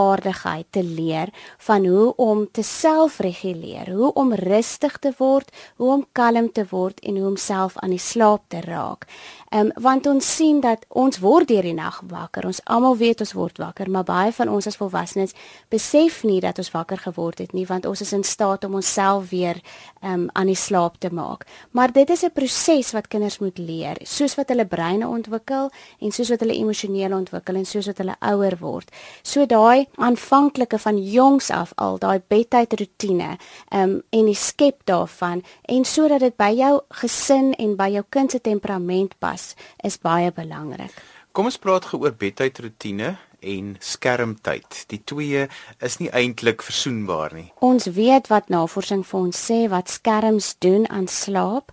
lewensvaardigheid 0.00 0.66
te 0.70 0.82
leer 0.82 1.28
van 1.58 1.86
hoe 1.86 2.14
om 2.16 2.48
te 2.52 2.62
selfreguleer, 2.62 3.90
hoe 3.90 4.12
om 4.12 4.34
rustig 4.34 4.98
te 4.98 5.12
word, 5.18 5.50
hoe 5.76 5.92
om 5.92 6.06
kalm 6.12 6.52
te 6.52 6.64
word 6.70 7.00
en 7.00 7.16
hoe 7.16 7.28
om 7.28 7.36
self 7.36 7.76
aan 7.78 7.90
die 7.90 7.98
slaap 7.98 8.42
te 8.48 8.60
raak. 8.60 9.06
Ehm 9.50 9.66
um, 9.66 9.82
want 9.82 10.06
ons 10.06 10.36
sien 10.36 10.60
dat 10.60 10.84
ons 10.88 11.18
word 11.18 11.48
deur 11.48 11.62
die 11.62 11.74
nag 11.74 12.02
wakker. 12.06 12.46
Ons 12.46 12.60
almal 12.64 12.96
weet 12.96 13.20
ons 13.20 13.32
word 13.32 13.58
wakker, 13.58 13.90
maar 13.90 14.04
baie 14.04 14.32
van 14.32 14.48
ons 14.48 14.66
as 14.66 14.76
volwassenes 14.76 15.34
besef 15.68 16.22
nie 16.24 16.40
dat 16.40 16.58
ons 16.58 16.70
wakker 16.70 16.98
geword 16.98 17.38
het 17.38 17.52
nie, 17.52 17.66
want 17.66 17.86
ons 17.86 18.00
is 18.00 18.12
in 18.12 18.22
staat 18.22 18.64
om 18.64 18.74
onsself 18.74 19.30
weer 19.30 19.60
ehm 20.02 20.12
um, 20.12 20.28
aan 20.32 20.46
die 20.46 20.56
slaap 20.56 20.98
te 20.98 21.10
maak. 21.10 21.46
Maar 21.70 21.92
dit 21.92 22.10
is 22.10 22.22
'n 22.24 22.30
proses 22.32 22.92
wat 22.92 23.08
kinders 23.08 23.38
moet 23.38 23.58
leer, 23.58 23.96
soos 24.02 24.34
wat 24.34 24.48
hulle 24.48 24.66
breine 24.66 25.08
ontwikkel 25.08 25.70
en 25.98 26.12
soos 26.12 26.28
wat 26.30 26.40
hulle 26.40 26.54
emosioneel 26.54 27.12
ontwikkel 27.12 27.54
en 27.54 27.66
soos 27.66 27.86
wat 27.86 27.98
hulle 27.98 28.16
ouer 28.20 28.56
word. 28.60 28.90
So 29.22 29.46
daai 29.46 29.86
aanvanklike 29.94 30.78
van 30.78 30.98
jongs 30.98 31.50
af 31.50 31.72
al 31.76 31.98
daai 31.98 32.20
bedtydroetine 32.28 33.36
ehm 33.68 33.82
um, 33.82 34.02
en 34.10 34.26
die 34.26 34.34
skep 34.38 34.80
daarvan 34.84 35.42
en 35.62 35.84
sodat 35.84 36.20
dit 36.20 36.36
by 36.36 36.50
jou 36.56 36.80
gesin 37.02 37.52
en 37.58 37.76
by 37.76 37.88
jou 37.94 38.04
kind 38.08 38.30
se 38.30 38.40
temperament 38.40 39.18
pas 39.18 39.54
is 39.82 39.98
baie 39.98 40.32
belangrik. 40.32 40.94
Kom 41.32 41.46
ons 41.46 41.58
praat 41.58 41.84
gou 41.84 42.00
oor 42.02 42.14
bedtydroetine 42.18 43.16
en 43.40 43.76
skermtyd. 43.80 44.84
Die 44.90 45.00
twee 45.04 45.46
is 45.80 45.98
nie 46.00 46.10
eintlik 46.16 46.62
versoenbaar 46.64 47.34
nie. 47.36 47.46
Ons 47.64 47.88
weet 47.96 48.28
wat 48.32 48.50
navorsing 48.52 49.04
vir 49.06 49.20
ons 49.20 49.42
sê 49.48 49.60
wat 49.72 49.92
skerms 49.92 50.54
doen 50.60 50.88
aan 50.90 51.08
slaap 51.08 51.72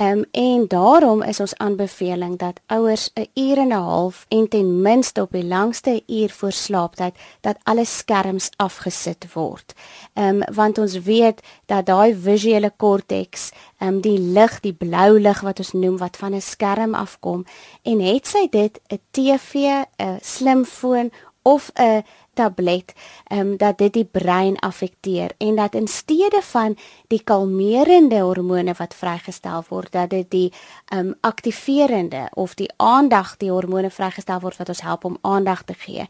Um, 0.00 0.24
en 0.30 0.64
daarom 0.68 1.22
is 1.22 1.40
ons 1.40 1.56
aanbeveling 1.56 2.38
dat 2.38 2.60
ouers 2.66 3.10
'n 3.14 3.26
uur 3.34 3.58
en 3.58 3.68
'n 3.68 3.70
half 3.70 4.24
en 4.28 4.48
ten 4.48 4.80
minste 4.82 5.20
op 5.20 5.32
die 5.32 5.44
langste 5.44 6.02
uur 6.06 6.30
voor 6.30 6.52
slaaptyd 6.52 7.14
dat 7.40 7.56
alle 7.62 7.84
skerms 7.84 8.50
afgesit 8.56 9.32
word. 9.32 9.74
Ehm 10.12 10.42
um, 10.42 10.54
want 10.54 10.78
ons 10.78 10.98
weet 10.98 11.40
dat 11.66 11.86
daai 11.86 12.14
visuele 12.14 12.72
korteks, 12.76 13.50
ehm 13.78 13.94
um, 13.94 14.00
die 14.00 14.18
lig, 14.18 14.60
die 14.60 14.72
blou 14.72 15.20
lig 15.20 15.40
wat 15.40 15.58
ons 15.58 15.72
noem 15.72 15.96
wat 15.96 16.16
van 16.16 16.34
'n 16.34 16.40
skerm 16.40 16.94
afkom 16.94 17.44
en 17.82 18.00
het 18.00 18.26
sy 18.26 18.46
dit 18.50 18.80
'n 18.88 19.00
TV, 19.10 19.54
'n 19.96 20.18
slimfoon 20.20 21.10
of 21.42 21.70
'n 21.74 22.04
tablet 22.38 22.94
ehm 23.28 23.40
um, 23.40 23.56
dat 23.56 23.78
dit 23.78 23.92
die 23.92 24.04
brein 24.04 24.58
affekteer 24.58 25.34
en 25.38 25.56
dat 25.56 25.74
in 25.74 25.88
steede 25.88 26.40
van 26.42 26.76
die 27.06 27.22
kalmerende 27.24 28.20
hormone 28.20 28.74
wat 28.78 28.94
vrygestel 28.94 29.64
word 29.68 29.92
dat 29.92 30.10
dit 30.10 30.30
die 30.30 30.52
ehm 30.88 31.06
um, 31.06 31.14
aktiverende 31.20 32.28
of 32.34 32.54
die 32.54 32.70
aandag 32.76 33.36
die 33.36 33.50
hormone 33.50 33.90
vrygestel 33.90 34.40
word 34.40 34.56
wat 34.56 34.68
ons 34.68 34.82
help 34.82 35.04
om 35.04 35.18
aandag 35.20 35.62
te 35.62 35.74
gee. 35.74 36.06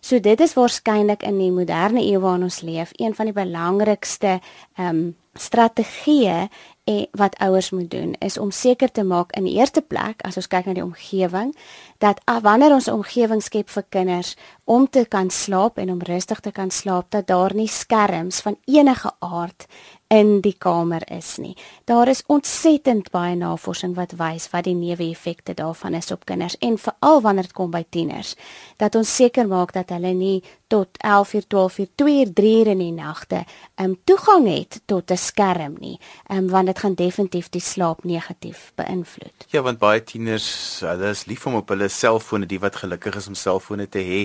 So 0.00 0.20
dit 0.20 0.40
is 0.40 0.54
waarskynlik 0.54 1.22
in 1.22 1.38
die 1.38 1.52
moderne 1.52 2.02
eeu 2.02 2.20
waarin 2.20 2.42
ons 2.42 2.60
leef 2.60 2.90
een 2.92 3.14
van 3.14 3.30
die 3.30 3.40
belangrikste 3.44 4.40
ehm 4.76 4.88
um, 4.88 5.16
strategieë 5.32 6.48
en 6.84 7.06
wat 7.16 7.38
ouers 7.38 7.70
moet 7.70 7.90
doen 7.90 8.14
is 8.18 8.38
om 8.38 8.50
seker 8.50 8.90
te 8.90 9.04
maak 9.04 9.32
in 9.36 9.46
die 9.46 9.54
eerste 9.54 9.80
plek 9.80 10.20
as 10.26 10.36
ons 10.36 10.48
kyk 10.50 10.66
na 10.66 10.74
die 10.76 10.84
omgewing 10.84 11.54
dat 12.02 12.20
wanneer 12.42 12.72
ons 12.72 12.86
'n 12.86 12.98
omgewing 12.98 13.42
skep 13.42 13.68
vir 13.70 13.84
kinders 13.88 14.36
om 14.64 14.88
te 14.90 15.04
kan 15.08 15.30
slaap 15.30 15.78
en 15.78 15.90
om 15.90 16.02
rustig 16.02 16.40
te 16.40 16.50
kan 16.50 16.70
slaap 16.70 17.10
dat 17.10 17.26
daar 17.26 17.54
nie 17.54 17.68
skerms 17.68 18.40
van 18.40 18.56
enige 18.64 19.10
aard 19.18 19.66
in 20.12 20.40
die 20.44 20.54
kamer 20.58 21.02
is 21.12 21.36
nie. 21.40 21.54
Daar 21.88 22.08
is 22.08 22.22
ontsettend 22.26 23.10
baie 23.10 23.36
navorsing 23.36 23.94
wat 23.96 24.12
wys 24.20 24.50
wat 24.52 24.66
die 24.68 24.74
neeweffekte 24.76 25.54
daarvan 25.56 25.94
is 25.94 26.10
op 26.12 26.26
kinders 26.28 26.58
en 26.60 26.76
veral 26.78 27.22
wanneer 27.24 27.48
dit 27.48 27.56
kom 27.56 27.70
by 27.72 27.84
tieners 27.88 28.34
dat 28.76 28.94
ons 28.98 29.14
seker 29.16 29.48
maak 29.48 29.72
dat 29.72 29.88
hulle 29.94 30.12
nie 30.12 30.42
tot 30.72 30.88
11 31.04 31.32
uur, 31.34 31.46
12 31.46 31.78
uur, 31.78 31.88
2 32.00 32.18
uur, 32.18 32.32
3 32.32 32.52
uur 32.58 32.70
in 32.74 32.78
die 32.84 32.92
nagte 32.92 33.42
um 33.80 33.96
toegang 34.04 34.46
het 34.48 34.80
tot 34.84 35.10
'n 35.10 35.16
skerm 35.16 35.76
nie. 35.80 35.98
Um 36.28 36.48
want 36.48 36.66
dit 36.66 36.78
gaan 36.78 36.94
definitief 36.94 37.48
die 37.48 37.60
slaap 37.60 38.04
negatief 38.04 38.72
beïnvloed. 38.74 39.46
Ja, 39.48 39.62
want 39.62 39.78
baie 39.78 40.04
tieners, 40.04 40.80
hulle 40.80 41.08
is 41.08 41.24
lief 41.24 41.46
om 41.46 41.54
op 41.54 41.68
hulle 41.68 41.88
selfone, 41.92 42.48
die 42.48 42.60
wat 42.62 42.80
gelukkig 42.80 43.18
is 43.20 43.28
om 43.30 43.36
selfone 43.38 43.86
te 43.88 44.02
hê, 44.02 44.20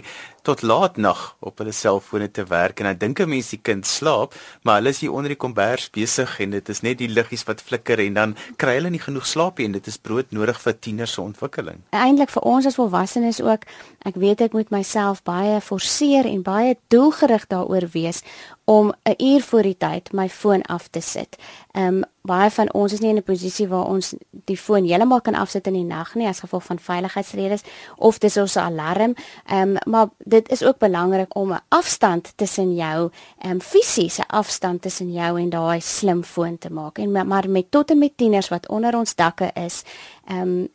tot 0.47 0.63
laat 0.63 0.97
nag 0.97 1.35
op 1.43 1.59
hulle 1.59 1.73
selfone 1.75 2.29
te 2.31 2.45
werk 2.47 2.79
en 2.79 2.87
dan 2.89 2.99
dink 3.01 3.19
'n 3.19 3.29
mens 3.29 3.49
die 3.49 3.59
kind 3.61 3.85
slaap, 3.85 4.33
maar 4.63 4.79
hulle 4.79 4.89
is 4.89 4.99
hier 4.99 5.11
onder 5.11 5.29
die 5.29 5.37
kombers 5.37 5.89
besig 5.89 6.39
en 6.39 6.51
dit 6.51 6.69
is 6.69 6.81
net 6.81 6.97
die 6.97 7.07
liggies 7.07 7.43
wat 7.43 7.61
flikker 7.61 7.99
en 7.99 8.13
dan 8.13 8.35
kry 8.55 8.77
hulle 8.79 8.89
nie 8.89 9.03
genoeg 9.03 9.25
slaap 9.25 9.59
en 9.59 9.71
dit 9.71 9.87
is 9.87 9.97
brood 9.97 10.31
nodig 10.31 10.61
vir 10.61 10.79
tieners 10.79 11.13
se 11.13 11.21
ontwikkeling. 11.21 11.81
Eintlik 11.91 12.29
vir 12.29 12.43
ons 12.43 12.65
as 12.65 12.75
volwassenes 12.75 13.41
ook, 13.41 13.65
ek 14.05 14.15
weet 14.15 14.41
ek 14.41 14.53
moet 14.53 14.69
myself 14.71 15.23
baie 15.23 15.61
forceer 15.61 16.25
en 16.25 16.41
baie 16.41 16.77
doelgerig 16.87 17.47
daaroor 17.47 17.87
wees 17.91 18.23
om 18.69 18.93
'n 19.03 19.23
uur 19.23 19.41
voor 19.41 19.61
die 19.61 19.77
tyd 19.77 20.11
my 20.11 20.29
foon 20.29 20.61
af 20.61 20.87
te 20.87 20.99
sit. 20.99 21.37
Ehm 21.71 21.85
um, 21.87 22.03
baie 22.21 22.49
van 22.49 22.73
ons 22.73 22.93
is 22.93 22.99
nie 22.99 23.09
in 23.09 23.15
'n 23.15 23.23
posisie 23.23 23.67
waar 23.67 23.85
ons 23.85 24.13
die 24.29 24.57
foon 24.57 24.85
heeltemal 24.85 25.21
kan 25.21 25.35
afsit 25.35 25.67
in 25.67 25.73
die 25.73 25.83
nag 25.83 26.15
nie 26.15 26.27
as 26.27 26.39
gevolg 26.39 26.63
van 26.63 26.79
veiligheidsredes 26.79 27.61
of 27.95 28.17
dis 28.17 28.37
ons 28.37 28.57
alarm. 28.57 29.13
Ehm 29.45 29.61
um, 29.61 29.77
maar 29.85 30.07
dit 30.17 30.49
is 30.49 30.63
ook 30.63 30.77
belangrik 30.77 31.35
om 31.35 31.51
'n 31.51 31.61
afstand 31.67 32.33
tussen 32.35 32.75
jou 32.75 33.09
ehm 33.37 33.51
um, 33.51 33.61
fisiese 33.61 34.27
afstand 34.27 34.81
tussen 34.81 35.11
jou 35.11 35.39
en 35.39 35.49
daai 35.49 35.81
slimfoon 35.81 36.57
te 36.57 36.71
maak. 36.71 36.97
En 36.97 37.27
maar 37.27 37.49
met 37.49 37.71
tot 37.71 37.91
en 37.91 37.97
met 37.97 38.17
tieners 38.17 38.49
wat 38.49 38.67
onder 38.67 38.97
ons 38.97 39.15
dakke 39.15 39.51
is, 39.53 39.83
ehm 40.25 40.41
um, 40.41 40.67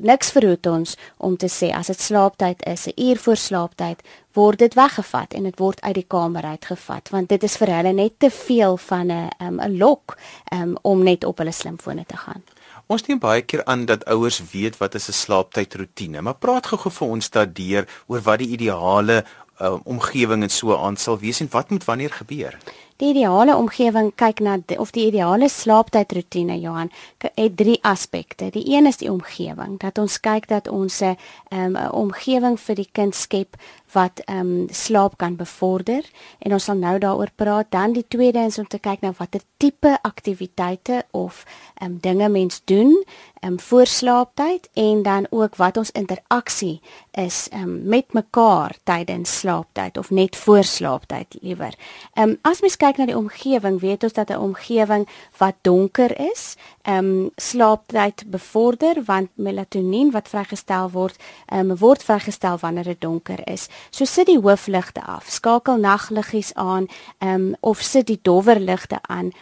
niks 0.00 0.30
verhoed 0.30 0.66
ons 0.66 0.96
om 1.16 1.36
te 1.36 1.48
sê 1.48 1.72
as 1.74 1.86
dit 1.86 2.00
slaaptyd 2.00 2.62
is, 2.66 2.86
'n 2.86 3.00
uur 3.00 3.18
voor 3.18 3.36
slaaptyd, 3.36 4.02
word 4.32 4.58
dit 4.58 4.74
weggevat 4.74 5.34
en 5.34 5.42
dit 5.42 5.58
word 5.58 5.80
uit 5.80 5.94
die 5.94 6.08
kamer 6.08 6.44
uitgevat 6.44 7.08
want 7.12 7.28
dit 7.28 7.42
is 7.42 7.56
vir 7.56 7.68
hulle 7.76 7.92
net 7.92 8.18
te 8.18 8.30
veel 8.30 8.76
van 8.76 9.06
'n 9.10 9.30
um, 9.40 9.60
'n 9.60 9.78
lok 9.78 10.16
um, 10.52 10.76
om 10.82 11.02
net 11.02 11.24
op 11.24 11.38
hulle 11.38 11.52
slimfone 11.52 12.04
te 12.06 12.16
gaan. 12.16 12.42
Ons 12.86 13.06
neem 13.06 13.18
baie 13.18 13.42
keer 13.42 13.64
aan 13.64 13.84
dat 13.84 14.04
ouers 14.04 14.42
weet 14.52 14.76
wat 14.78 14.94
is 14.94 15.08
'n 15.08 15.12
slaaptydroetine, 15.12 16.20
maar 16.20 16.34
praat 16.34 16.66
gou-gou 16.66 16.92
vir 16.92 17.08
ons 17.08 17.30
daardeur 17.30 17.88
oor 18.06 18.20
wat 18.20 18.38
die 18.38 18.48
ideale 18.48 19.24
uh, 19.60 19.76
omgewing 19.84 20.42
en 20.42 20.50
so 20.50 20.76
aan 20.76 20.96
sal 20.96 21.18
wees 21.18 21.40
en 21.40 21.48
wat 21.50 21.70
moet 21.70 21.84
wanneer 21.84 22.10
gebeur. 22.10 22.58
Die 23.02 23.08
ideale 23.10 23.56
omgewing 23.58 24.12
kyk 24.14 24.38
na 24.46 24.52
die, 24.62 24.76
of 24.78 24.92
die 24.94 25.08
ideale 25.08 25.48
slaaptydroetine 25.50 26.54
Johan 26.62 26.92
het 27.18 27.56
drie 27.58 27.80
aspekte. 27.82 28.52
Die 28.54 28.62
een 28.76 28.86
is 28.86 29.00
die 29.00 29.10
omgewing, 29.10 29.80
dat 29.82 29.98
ons 29.98 30.20
kyk 30.22 30.46
dat 30.46 30.68
ons 30.70 31.00
'n 31.02 31.16
um, 31.50 31.74
omgewing 31.90 32.60
vir 32.60 32.74
die 32.78 32.88
kind 32.92 33.14
skep 33.14 33.56
wat 33.92 34.22
ehm 34.24 34.38
um, 34.38 34.66
slaap 34.70 35.16
kan 35.16 35.36
bevorder 35.36 36.04
en 36.38 36.52
ons 36.52 36.64
sal 36.64 36.76
nou 36.76 36.98
daaroor 36.98 37.30
praat. 37.34 37.70
Dan 37.70 37.92
die 37.92 38.04
tweede 38.08 38.38
is 38.38 38.58
om 38.58 38.66
te 38.66 38.78
kyk 38.78 39.00
na 39.00 39.12
watter 39.18 39.40
tipe 39.56 39.98
aktiwiteite 40.02 41.04
of 41.10 41.44
ehm 41.74 41.90
um, 41.90 41.98
dinge 42.00 42.28
mens 42.28 42.62
doen 42.64 43.04
ehm 43.42 43.52
um, 43.52 43.60
voor 43.60 43.86
slaaptyd 43.86 44.68
en 44.72 45.02
dan 45.02 45.26
ook 45.30 45.56
wat 45.56 45.76
ons 45.76 45.90
interaksie 45.90 46.80
is 47.10 47.48
ehm 47.50 47.62
um, 47.62 47.82
met 47.84 48.12
mekaar 48.12 48.76
tydens 48.84 49.38
slaaptyd 49.38 49.98
of 49.98 50.10
net 50.10 50.36
voor 50.36 50.64
slaaptyd 50.64 51.36
liewer. 51.40 51.74
Ehm 52.12 52.28
um, 52.28 52.38
as 52.42 52.60
mens 52.60 52.76
kyk 52.76 52.96
na 52.96 53.06
die 53.06 53.16
omgewing, 53.16 53.80
weet 53.80 54.02
ons 54.02 54.12
dat 54.12 54.30
'n 54.30 54.38
omgewing 54.38 55.08
wat 55.36 55.54
donker 55.60 56.20
is, 56.30 56.56
ehm 56.82 56.96
um, 56.98 57.30
slaaptyd 57.36 58.24
bevorder 58.26 59.02
want 59.04 59.28
melatonien 59.34 60.10
wat 60.10 60.28
vrygestel 60.28 60.90
word, 60.90 61.16
ehm 61.46 61.70
um, 61.70 61.76
word 61.76 62.02
vrygestel 62.02 62.58
wanneer 62.58 62.84
dit 62.84 63.00
donker 63.00 63.48
is. 63.48 63.68
So 63.90 64.04
sit 64.04 64.26
die 64.26 64.38
hoofligte 64.40 65.02
af, 65.02 65.30
skakel 65.30 65.78
nagliggies 65.80 66.54
aan, 66.54 66.86
ehm 67.18 67.34
um, 67.34 67.54
of 67.60 67.80
sit 67.82 68.06
die 68.06 68.20
dowwer 68.22 68.60
ligte 68.60 68.98
aan 69.02 69.32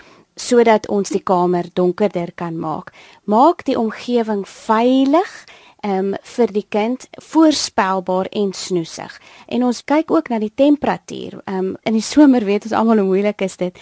sodat 0.41 0.89
ons 0.89 1.11
die 1.13 1.23
kamer 1.23 1.69
donkerder 1.75 2.33
kan 2.35 2.59
maak. 2.59 2.93
Maak 3.25 3.65
die 3.69 3.79
omgewing 3.79 4.47
veilig 4.49 5.33
um, 5.87 6.15
vir 6.37 6.53
die 6.53 6.65
kind 6.69 7.07
voorspelbaar 7.31 8.29
en 8.37 8.53
snoesig. 8.53 9.17
En 9.49 9.65
ons 9.65 9.83
kyk 9.85 10.11
ook 10.11 10.29
na 10.29 10.39
die 10.39 10.53
temperatuur. 10.55 11.41
Um, 11.49 11.75
in 11.89 11.97
die 11.97 12.05
somer 12.05 12.45
weet 12.45 12.69
ons 12.69 12.75
almal 12.77 13.01
hoe 13.01 13.09
moeilik 13.09 13.43
is 13.45 13.57
dit 13.61 13.77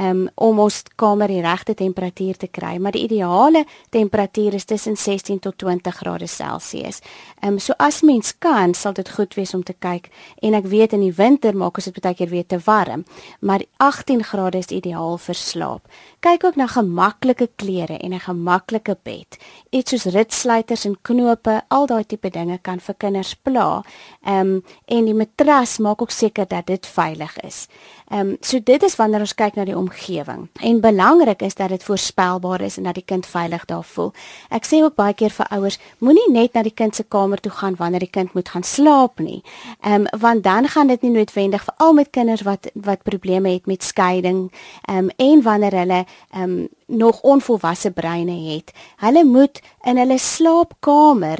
um, 0.00 0.26
om 0.34 0.58
ons 0.64 0.82
kamer 1.00 1.30
die 1.30 1.42
regte 1.44 1.74
temperatuur 1.78 2.40
te 2.40 2.48
kry, 2.48 2.76
maar 2.78 2.94
die 2.96 3.04
ideale 3.06 3.64
temperatuur 3.94 4.58
is 4.58 4.64
tussen 4.64 4.96
16 4.96 5.38
tot 5.44 5.58
20 5.58 5.96
grade 6.00 6.26
Celsius. 6.26 7.00
Um, 7.44 7.58
so 7.58 7.76
as 7.78 8.02
mens 8.02 8.34
kan, 8.38 8.74
sal 8.74 8.94
dit 8.96 9.10
goed 9.16 9.34
wees 9.38 9.54
om 9.54 9.62
te 9.62 9.74
kyk 9.78 10.10
en 10.42 10.58
ek 10.58 10.68
weet 10.70 10.96
in 10.96 11.04
die 11.06 11.14
winter 11.14 11.56
maak 11.56 11.78
ons 11.78 11.90
dit 11.90 12.02
baie 12.02 12.16
keer 12.18 12.32
weer 12.32 12.46
te 12.46 12.58
warm, 12.66 13.04
maar 13.40 13.64
18 13.82 14.24
grade 14.24 14.58
is 14.58 14.72
ideaal 14.74 15.18
vir 15.18 15.38
slaap. 15.38 15.96
Kyk 16.24 16.44
ook 16.44 16.56
na 16.56 16.66
gemaklike 16.70 17.48
klere 17.56 17.98
en 17.98 18.14
'n 18.14 18.20
gemaklike 18.20 18.96
bed. 19.02 19.38
Iets 19.70 19.90
soos 19.90 20.12
ritsluiters 20.12 20.84
en 20.84 20.96
knope, 21.44 21.64
al 21.68 21.86
daai 21.86 22.04
tipe 22.04 22.30
dinge 22.30 22.58
kan 22.62 22.80
vir 22.80 22.94
kinders 22.98 23.34
pla. 23.34 23.82
Ehm 24.24 24.40
um, 24.40 24.62
en 24.86 25.04
die 25.04 25.14
matras 25.14 25.78
maak 25.78 26.02
ook 26.02 26.10
seker 26.10 26.46
dat 26.48 26.66
dit 26.66 26.86
veilig 26.86 27.36
is. 27.44 27.68
Ehm 28.10 28.20
um, 28.20 28.36
so 28.40 28.60
dit 28.60 28.82
is 28.82 28.96
wanneer 28.96 29.20
ons 29.20 29.34
kyk 29.34 29.56
na 29.56 29.64
die 29.64 29.76
omgewing. 29.76 30.48
En 30.60 30.80
belangrik 30.80 31.42
is 31.42 31.54
dat 31.54 31.68
dit 31.68 31.82
voorspelbaar 31.82 32.60
is 32.60 32.76
en 32.76 32.84
dat 32.84 32.94
die 32.94 33.04
kind 33.04 33.26
veilig 33.26 33.64
daar 33.64 33.84
voel. 33.84 34.12
Ek 34.50 34.64
sê 34.64 34.82
ook 34.82 34.94
baie 34.94 35.14
keer 35.14 35.30
vir 35.30 35.46
ouers, 35.50 35.78
moenie 35.98 36.30
net 36.30 36.54
na 36.54 36.62
die 36.62 36.74
kind 36.74 36.94
se 36.94 37.04
kamer 37.04 37.40
toe 37.40 37.52
gaan 37.52 37.76
wanneer 37.76 38.00
die 38.00 38.10
kind 38.10 38.34
moet 38.34 38.48
gaan 38.48 38.62
slaap 38.62 39.20
nie. 39.20 39.42
Ehm 39.82 40.06
um, 40.06 40.20
want 40.20 40.42
dan 40.42 40.68
gaan 40.68 40.86
dit 40.86 41.02
nie 41.02 41.10
noodwendig 41.10 41.64
vir 41.64 41.74
al 41.76 41.92
met 41.92 42.10
kinders 42.10 42.42
wat 42.42 42.70
wat 42.74 43.02
probleme 43.02 43.52
het 43.52 43.66
met 43.66 43.82
skeiding 43.82 44.50
ehm 44.88 44.98
um, 44.98 45.10
en 45.16 45.42
wanneer 45.42 45.72
hulle 45.72 46.04
ehm 46.32 46.42
um, 46.42 46.68
nog 46.86 47.20
onvolwasse 47.20 47.90
breine 47.90 48.52
het. 48.52 48.72
Hulle 48.96 49.24
moet 49.24 49.60
in 49.82 49.96
hulle 49.96 50.18
slaapkamer 50.18 51.38